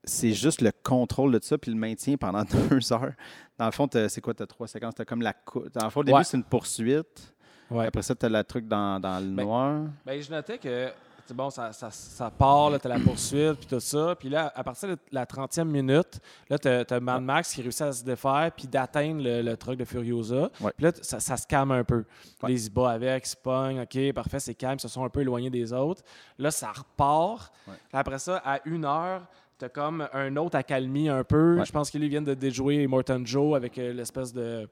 [0.04, 3.12] c'est juste le contrôle de ça, puis le maintien pendant deux heures.
[3.58, 4.94] Dans le fond, c'est quoi, tu as trois séquences?
[4.94, 5.34] Tu comme la.
[5.74, 7.34] Dans le fond, au début, c'est une poursuite.
[7.70, 9.82] Après ça, tu as le truc dans, dans le ben, noir.
[10.04, 10.90] Ben, je notais que
[11.34, 14.14] bon, ça, ça, ça part, tu as la poursuite, puis tout ça.
[14.18, 17.82] Puis là, à partir de la 30e minute, là, tu as, Mad Max qui réussit
[17.82, 20.50] à se défaire, puis d'atteindre le, truc de Furiosa.
[20.54, 22.04] Puis là, ça, ça, se calme un peu.
[22.46, 25.50] Les bat avec, se pogne, OK, parfait, c'est calme, ils se sont un peu éloignés
[25.50, 26.02] des autres.
[26.38, 27.52] Là, ça repart.
[27.92, 29.22] Après ça, à une heure,
[29.60, 31.62] T'as comme un autre accalmie un peu.
[31.62, 34.66] Je pense qu'ils viennent de déjouer Morton Joe avec euh, l'espèce de.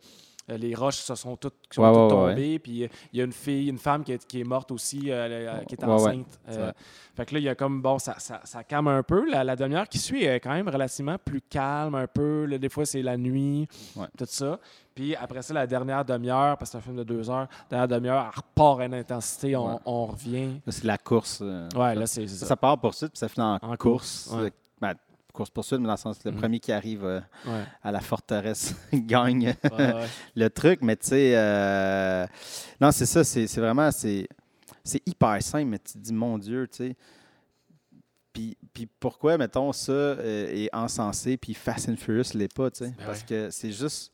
[0.50, 2.58] Euh, les roches se sont toutes, tombées.
[2.58, 5.84] Puis euh, il y a une fille, une femme qui est, morte aussi, qui est
[5.84, 6.40] enceinte.
[7.16, 9.28] fait que là, il y a comme, bon, ça, ça, ça calme un peu.
[9.30, 12.46] La, demi-heure qui suit est quand même relativement plus calme un peu.
[12.58, 13.68] des fois, c'est la nuit,
[14.16, 14.58] tout ça.
[14.94, 17.86] Puis après ça, la dernière demi-heure, parce que c'est un film de deux heures, la
[17.86, 20.60] dernière demi-heure, elle repart à une intensité, on, revient.
[20.66, 21.40] c'est la course.
[21.40, 22.46] ouais, là, c'est ça.
[22.46, 24.50] Ça part pour ça, puis ça finit en, course ben,
[25.38, 26.38] course-poursuite, mais dans le sens, le mhm.
[26.38, 27.20] premier qui arrive euh,
[27.82, 29.54] à la forteresse gagne
[30.36, 30.80] le truc.
[30.82, 32.26] Mais tu sais, euh,
[32.80, 34.26] non, c'est ça, c'est vraiment, c'est
[35.06, 36.96] hyper simple, mais tu te dis, mon Dieu, tu sais.
[38.32, 42.84] Puis, puis, pourquoi, mettons, ça euh, est encensé, puis Fast and Furious l'est pas, tu
[42.84, 42.94] sais?
[42.98, 44.12] Ben Parce que c'est juste.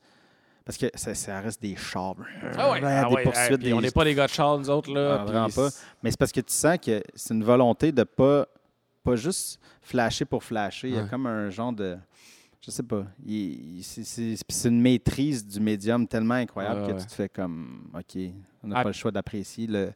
[0.63, 2.15] Parce que ça, ça, reste des chars.
[2.57, 3.73] Ah ouais, ah des poursuites.
[3.73, 4.91] On n'est pas des gars de chars, nous autres.
[4.91, 5.69] Là, ah, vraiment pas.
[6.01, 8.47] Mais c'est parce que tu sens que c'est une volonté de pas
[9.05, 10.89] pas juste flasher pour flasher.
[10.89, 11.97] Il y a comme un genre de.
[12.61, 13.05] Je sais pas.
[13.81, 18.21] C'est une maîtrise du médium tellement incroyable que tu te fais comme OK,
[18.63, 18.83] on n'a ah.
[18.83, 19.93] pas le choix d'apprécier le.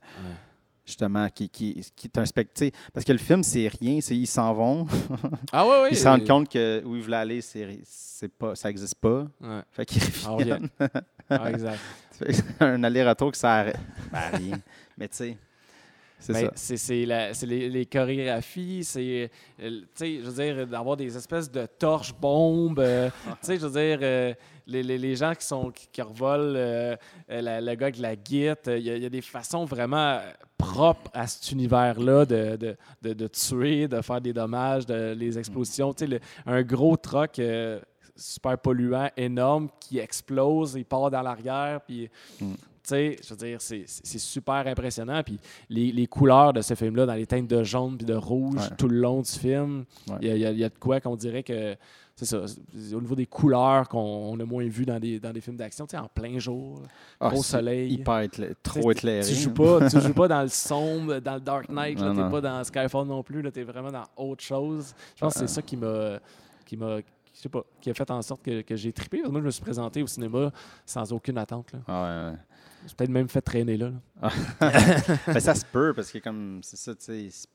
[0.86, 2.76] Justement, qui, qui, qui est un spectacle.
[2.92, 4.00] Parce que le film, c'est rien.
[4.10, 4.88] Ils s'en vont.
[5.52, 5.90] ah ouais, ouais.
[5.92, 9.28] Ils se rendent compte que où ils voulaient aller, c'est pas, ça n'existe pas.
[9.72, 10.70] Fait qu'ils reviennent.
[11.30, 11.80] Ah, exact.
[12.60, 13.80] un aller-retour que ça arrête.
[14.12, 14.60] Ben, rien.
[14.98, 15.38] Mais tu sais.
[16.20, 16.78] C'est ben, ça.
[16.78, 22.80] C'est les, les, chorégraphies, c'est, euh, je veux dire, d'avoir des espèces de torches-bombes.
[22.80, 24.34] Euh, tu sais, je veux dire, euh,
[24.68, 26.54] les, les, gens qui, sont, qui, revolent
[27.30, 30.20] le gars avec la guite, il y, a des façons vraiment
[30.58, 35.40] propres à cet univers-là de, de, de, de, tuer, de faire des dommages, de, les
[35.40, 35.94] explosions.
[35.94, 37.42] Tu sais, un gros troc
[38.16, 42.10] super polluant, énorme, qui explose, il part dans l'arrière, puis
[42.42, 42.54] mm
[42.90, 43.86] je veux dire, c'est
[44.20, 45.22] super impressionnant.
[45.24, 48.88] Puis les, couleurs de ce film-là, dans les teintes de jaune puis de rouge tout
[48.88, 49.86] le long du film,
[50.22, 51.76] il y, a, de quoi qu'on dirait que
[52.16, 52.44] c'est ça.
[52.94, 56.08] Au niveau des couleurs qu'on a moins vu dans des, dans des films d'action, en
[56.08, 56.82] plein jour,
[57.20, 57.94] ah, au soleil.
[57.94, 58.28] Hyper
[58.62, 59.26] trop éclairé.
[59.26, 62.30] Tu joues pas, tu joues pas dans le sombre, dans le Dark Knight, tu n'es
[62.30, 64.94] pas dans Skyfall non plus, tu es vraiment dans autre chose.
[65.16, 66.20] Je pense que c'est ça qui m'a
[66.66, 66.98] qui m'a
[67.40, 69.22] je sais pas, qui a fait en sorte que, que j'ai trippé.
[69.22, 70.52] Moi, je me suis présenté au cinéma
[70.86, 71.72] sans aucune attente.
[71.72, 71.80] Là.
[71.88, 72.38] Ah ouais, ouais.
[72.88, 73.92] J'ai peut-être même fait traîner là.
[74.60, 77.48] Ben, ça se peut, parce que comme, c'est ça, tu sais,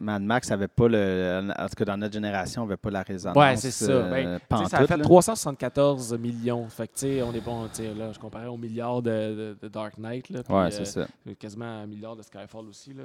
[0.00, 1.50] Mad Max avait pas le.
[1.58, 3.36] En tout cas, dans notre génération, on n'avait pas la résonance.
[3.36, 3.90] Ouais, c'est ça.
[3.90, 6.68] Euh, ben, ça a fait 374 millions.
[6.68, 7.64] Fait que, tu sais, on est bon.
[7.64, 10.30] Là, je comparais au milliard de, Dark Knight.
[10.30, 11.06] Là, ouais, c'est ça.
[11.26, 12.92] Euh, quasiment un milliard de Skyfall aussi.
[12.92, 13.04] Là.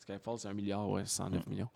[0.00, 1.68] Skyfall, c'est un milliard, ouais, 109 millions.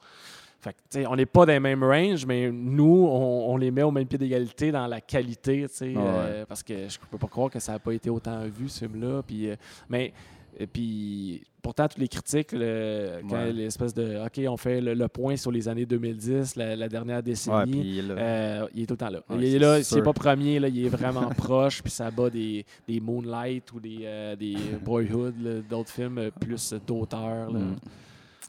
[0.60, 3.92] Fait que, on n'est pas dans les mêmes ranges, mais nous, on, les met au
[3.92, 7.72] même pied d'égalité dans la qualité, euh, parce que je peux pas croire que ça
[7.72, 9.22] n'a pas été autant vu, ce film-là.
[9.24, 9.56] Puis, euh,
[9.88, 10.12] mais
[10.72, 15.68] puis pourtant, toutes les critiques, quand l'espèce de OK, on fait le, point sur les
[15.68, 19.20] années 2010, la, dernière décennie, il, est euh, il, est tout le temps là.
[19.36, 22.30] il est là, s'il n'est pas premier, là, il est vraiment proche, puis ça bat
[22.30, 25.34] des, des Moonlight ou des, des Boyhood,
[25.70, 27.52] d'autres films plus d'auteur.
[27.52, 27.76] Mm.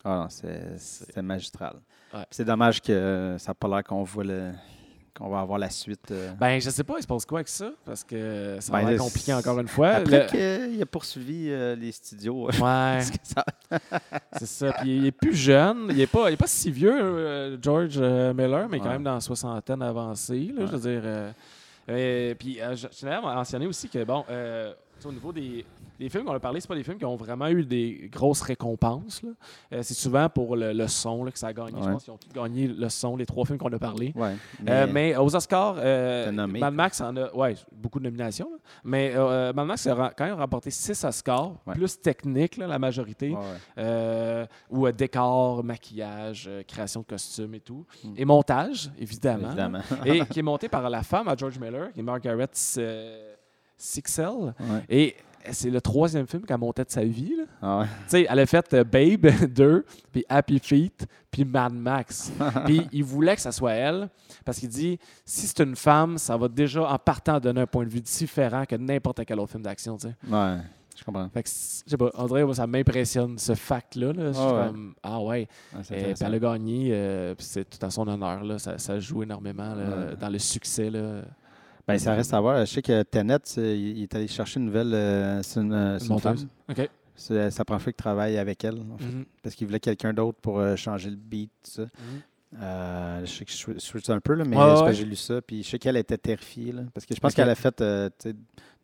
[0.03, 1.75] Ah c'est magistral.
[2.31, 4.51] C'est dommage que ça n'a pas l'air qu'on voit le
[5.19, 6.11] qu'on va avoir la suite.
[6.11, 6.31] Euh.
[6.39, 7.71] Ben, je sais pas, il se passe quoi avec ça?
[7.85, 9.89] Parce que ça va ben, être compliqué encore une fois.
[9.89, 12.49] Après qu'il a poursuivi euh, les studios.
[12.49, 12.99] Ouais.
[14.33, 14.71] c'est ça.
[14.79, 15.87] Puis il est plus jeune.
[15.89, 19.81] Il n'est pas, pas si vieux, euh, George Miller, mais quand même dans la soixantaine
[19.81, 20.51] avancée.
[20.55, 22.35] Là, Je veux dire.
[22.37, 24.23] puis je tenais mentionner aussi que, bon,
[25.05, 25.65] au niveau des,
[25.99, 28.41] les films qu'on a parlé, c'est pas des films qui ont vraiment eu des grosses
[28.41, 29.21] récompenses.
[29.73, 31.81] Euh, c'est souvent pour le, son là, que ça a gagné.
[31.81, 34.13] Je pense qu'ils ont tous gagné le son, les trois films qu'on a parlé.
[34.67, 38.49] Euh, mais, aux Oscars, euh, Mad Max en a ouais, beaucoup de nominations.
[38.83, 39.13] Mais
[39.53, 43.35] Mad Max a quand même remporté six Oscars, plus technique, la majorité,
[44.69, 47.85] ou décor, maquillage, création de costumes et tout.
[48.03, 48.13] Hmm.
[48.15, 49.79] Et montage, évidemment.
[50.05, 52.49] et qui est monté par la femme à George Miller, qui est Margaret
[53.77, 54.53] Sixel.
[54.89, 55.15] Et
[55.51, 57.33] c'est le troisième film qu'elle montait de sa vie.
[57.61, 62.31] Ah elle a fait euh, Babe 2, puis Happy Feet, puis Mad Max.
[62.65, 64.09] puis il voulait que ça soit elle,
[64.45, 67.85] parce qu'il dit si c'est une femme, ça va déjà en partant donner un point
[67.85, 69.97] de vue différent que n'importe quel autre film d'action.
[70.29, 70.57] Ouais.
[70.97, 71.29] Je comprends.
[71.29, 74.11] Fait que, je sais pas, André, ça m'impressionne, ce fact-là.
[75.01, 75.47] ah ouais.
[75.91, 78.43] Et, elle a gagné, euh, c'est tout à son honneur.
[78.43, 79.75] Là, ça, ça joue énormément
[80.19, 80.89] dans le succès.
[80.89, 81.21] Là.
[81.93, 82.65] Ben, ça reste à voir.
[82.65, 84.93] Je sais que Tenet, il est allé chercher une nouvelle.
[84.93, 86.47] Euh, c'est une, monteuse.
[86.69, 86.89] OK.
[87.15, 89.25] C'est la première fois qu'il travaille avec elle, en fait, Mhm.
[89.43, 91.81] parce qu'il voulait quelqu'un d'autre pour euh, changer le beat, tout ça.
[91.81, 92.59] Mhm.
[92.61, 94.93] Euh, je sais que je suis un peu, là, mais ouais.
[94.93, 95.41] j'ai lu ça.
[95.41, 96.71] Puis je sais qu'elle était terrifiée.
[96.71, 98.09] Là, parce que je pense qu'elle a fait euh,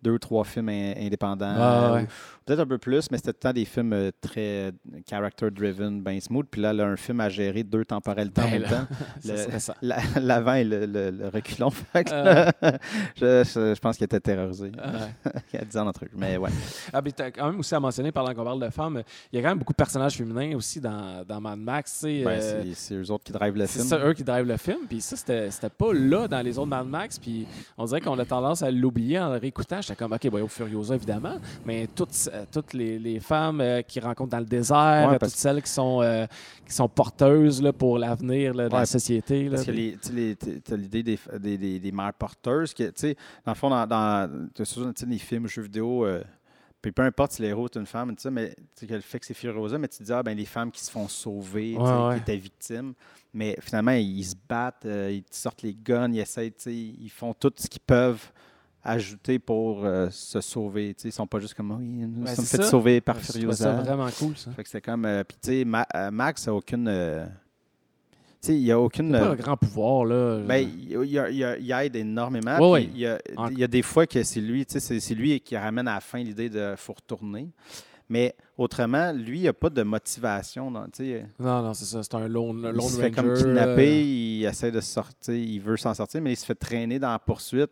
[0.05, 1.93] deux ou trois films in- indépendants.
[1.95, 2.07] Ouais.
[2.45, 4.71] Peut-être un peu plus, mais c'était tout le temps des films euh, très euh,
[5.09, 6.45] character-driven, bien smooth.
[6.49, 8.69] Puis là, a un film à gérer deux temporalités en Ben même là.
[8.69, 9.73] temps.
[9.81, 11.71] La- L'avant et le, le- le reculon.
[12.11, 12.51] Euh.
[13.15, 14.71] je, je- je pense qu'elle était terrorisée.
[14.75, 15.31] Ouais.
[15.53, 16.11] Elle disait en truc.
[16.15, 16.49] Mais ouais.
[16.93, 19.01] Ah, mais t'as quand même aussi à mentionner, pendant qu'on parle de femmes,
[19.31, 22.03] il y a quand même beaucoup de personnages féminins aussi dans, dans Mad Max.
[22.03, 23.85] Ben, euh, c'est- c'est eux autres qui drivent le c'est film.
[23.87, 24.79] ça, eux qui drivent le film.
[24.87, 27.17] Puis ça, c'était c'était pas là dans les autres Mad Max.
[27.17, 27.47] Puis
[27.77, 29.81] on dirait qu'on a tendance à l'oublier en le réécoutant.
[29.95, 31.37] J'étais comme, OK, bon, Furiosa, évidemment.
[31.65, 35.19] Mais toutes, euh, toutes les, les femmes euh, qui rencontrent dans le désert, Ouais, euh,
[35.19, 36.25] toutes celles qui sont, euh,
[36.67, 39.45] qui sont porteuses là, pour l'avenir de la société.
[39.45, 39.51] là.
[39.55, 42.73] Parce que tu t'as l'idée des, des, des, des mères porteuses.
[42.73, 42.83] Que,
[43.45, 44.29] dans le fond, dans, dans
[45.07, 46.21] les films, jeux vidéo, euh,
[46.81, 49.19] puis peu importe si l'héros est une femme, tu sais, mais tu sais, le fait
[49.19, 51.75] que c'est Furiosa, mais tu te dis, ah, ben, les femmes qui se font sauver,
[51.75, 52.15] Ouais, ouais.
[52.15, 52.93] qui étaient victimes.
[53.33, 57.09] Mais finalement, ils se battent, euh, ils sortent les guns, ils essayent, tu sais, ils
[57.09, 58.31] font tout ce qu'ils peuvent
[58.85, 60.93] ajouter pour euh, se sauver.
[60.93, 62.69] Tu sais, ils sont pas juste comme, oui, nous Ouais, sommes c'est fait ça.
[62.69, 63.73] sauver par Furiosa.
[63.81, 64.51] vraiment cool, ça.
[64.51, 66.87] Fait que c'est comme, euh, puis tu sais, Ma- euh, Max a aucune.
[66.87, 67.25] euh,
[68.41, 69.11] tu sais, il a aucune.
[69.11, 70.39] Pas un grand pouvoir, là.
[70.47, 72.71] ben, il, il, il- il aide énormément.
[72.71, 72.83] Ouais.
[72.83, 75.39] Il, y a, En- il y a des fois que c'est lui, c'est, c'est lui
[75.39, 77.49] qui ramène à la fin l'idée de faut retourner.
[78.07, 80.69] Mais autrement, lui, il n'y a pas de motivation.
[80.69, 80.85] Dans,
[81.39, 82.03] Non, non, c'est ça.
[82.03, 83.01] C'est un lone, il lone se ranger.
[83.01, 86.53] fait comme kidnapper, il essaie de sortir, il veut s'en sortir, mais il se fait
[86.53, 87.71] traîner dans la poursuite.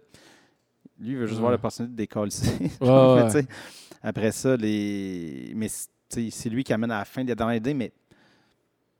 [0.99, 1.41] Lui, il veut juste Ouais.
[1.41, 2.31] voir l'opportunité de décoller.
[2.81, 3.45] Ouais, ouais.
[4.01, 5.53] Après ça, les...
[5.55, 5.67] mais
[6.09, 7.91] c'est- lui qui amène à la fin dans l'idée, mais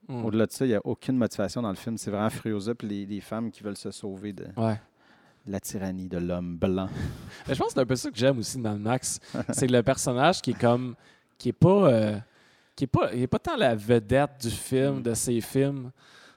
[0.08, 0.26] hmm.
[0.26, 1.98] au-delà de ça, il n'y a aucune motivation dans le film.
[1.98, 4.48] C'est vraiment Furiosa et les, les femmes qui veulent se sauver de,
[5.46, 6.88] la tyrannie de l'homme blanc.
[7.48, 9.20] Je pense que c'est un peu ça que j'aime aussi Mad Max.
[9.52, 10.96] c'est le personnage qui est comme.
[11.38, 11.90] qui est pas.
[11.90, 12.18] euh,
[12.76, 15.92] qui est pas, il est pas tant la vedette du film, de ses films.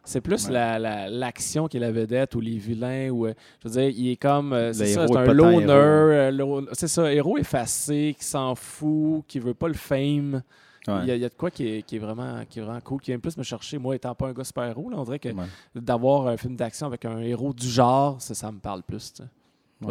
[0.07, 0.53] C'est plus Ouais.
[0.55, 3.11] la- la- l'action qui est la vedette ou les vilains.
[3.11, 4.53] Ou, euh, je veux dire, il est comme.
[4.53, 5.67] euh, c'est ça, c'est un loner.
[5.69, 10.43] euh, C'est ça, héros effacé, qui s'en fout, qui veut pas le fame.
[10.89, 10.95] Ouais.
[11.03, 12.63] Il, y a, il y a de quoi qui est, qui est vraiment, qui est
[12.63, 13.77] vraiment cool, qui vient plus me chercher.
[13.79, 15.45] Moi, étant pas un gars super-héros, on dirait que Ouais.
[15.75, 19.13] d'avoir un film d'action avec un héros du genre, ça, ça me parle plus.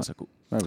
[0.01, 0.28] ça cool.
[0.53, 0.59] Oui.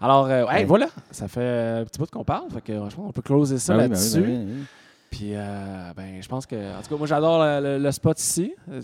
[0.00, 2.50] Alors, euh, voilà, ça fait un petit bout qu'on parle.
[2.50, 4.20] Fait que, je pense qu'on peut closer ça Ben ben là-dessus.
[4.20, 4.64] ben oui, ben oui.
[5.10, 8.18] Puis, euh, ben, je pense que, en tout cas, moi, j'adore le, le- le spot
[8.20, 8.54] ici.
[8.70, 8.80] Euh,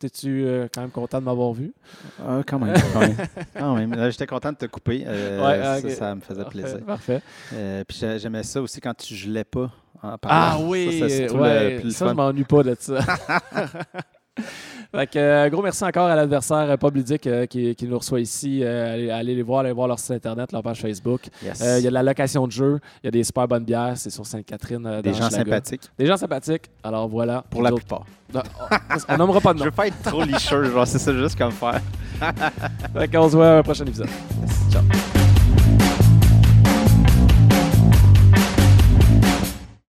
[0.00, 1.72] T'es-tu euh, quand même content de m'avoir vu?
[2.20, 2.74] Ah, quand même.
[2.92, 3.16] Quand même.
[3.58, 3.94] Quand même.
[3.94, 5.04] Là, J'étais content de te couper.
[5.06, 5.90] Euh, Ouais, ça, ok.
[5.92, 6.80] ça me faisait Parfait, plaisir.
[6.84, 7.22] Parfait.
[7.52, 9.70] Euh, puis j'ai- j'aimais ça aussi quand tu gelais pas
[10.02, 12.98] en Ah oui, Ça, c'est surtout ouais, le plus ça, je m'ennuie pas de ça.
[14.94, 17.98] fait que, euh, gros merci encore à l'adversaire euh, Pop Ludique euh, qui, qui nous
[17.98, 18.60] reçoit ici.
[18.62, 21.22] Euh, allez, allez les voir, allez voir leur site internet, leur page Facebook.
[21.44, 21.60] Yes.
[21.62, 23.64] Euh, Il y a de la location de jeux, il y a des super bonnes
[23.64, 24.86] bières, c'est sur Sainte-Catherine.
[24.86, 26.70] euh, Des gens sympathiques, Des gens sympathiques.
[26.82, 27.44] Alors voilà.
[27.50, 28.04] pour la plupart.
[28.32, 28.42] Non,
[29.08, 29.70] on nommera pas de Je nom.
[29.70, 31.80] veux pas être trop licheux, genre, c'est ça juste comme faire.
[32.94, 34.08] Fait qu'on se voit à un prochain épisode.
[34.70, 34.82] Ciao.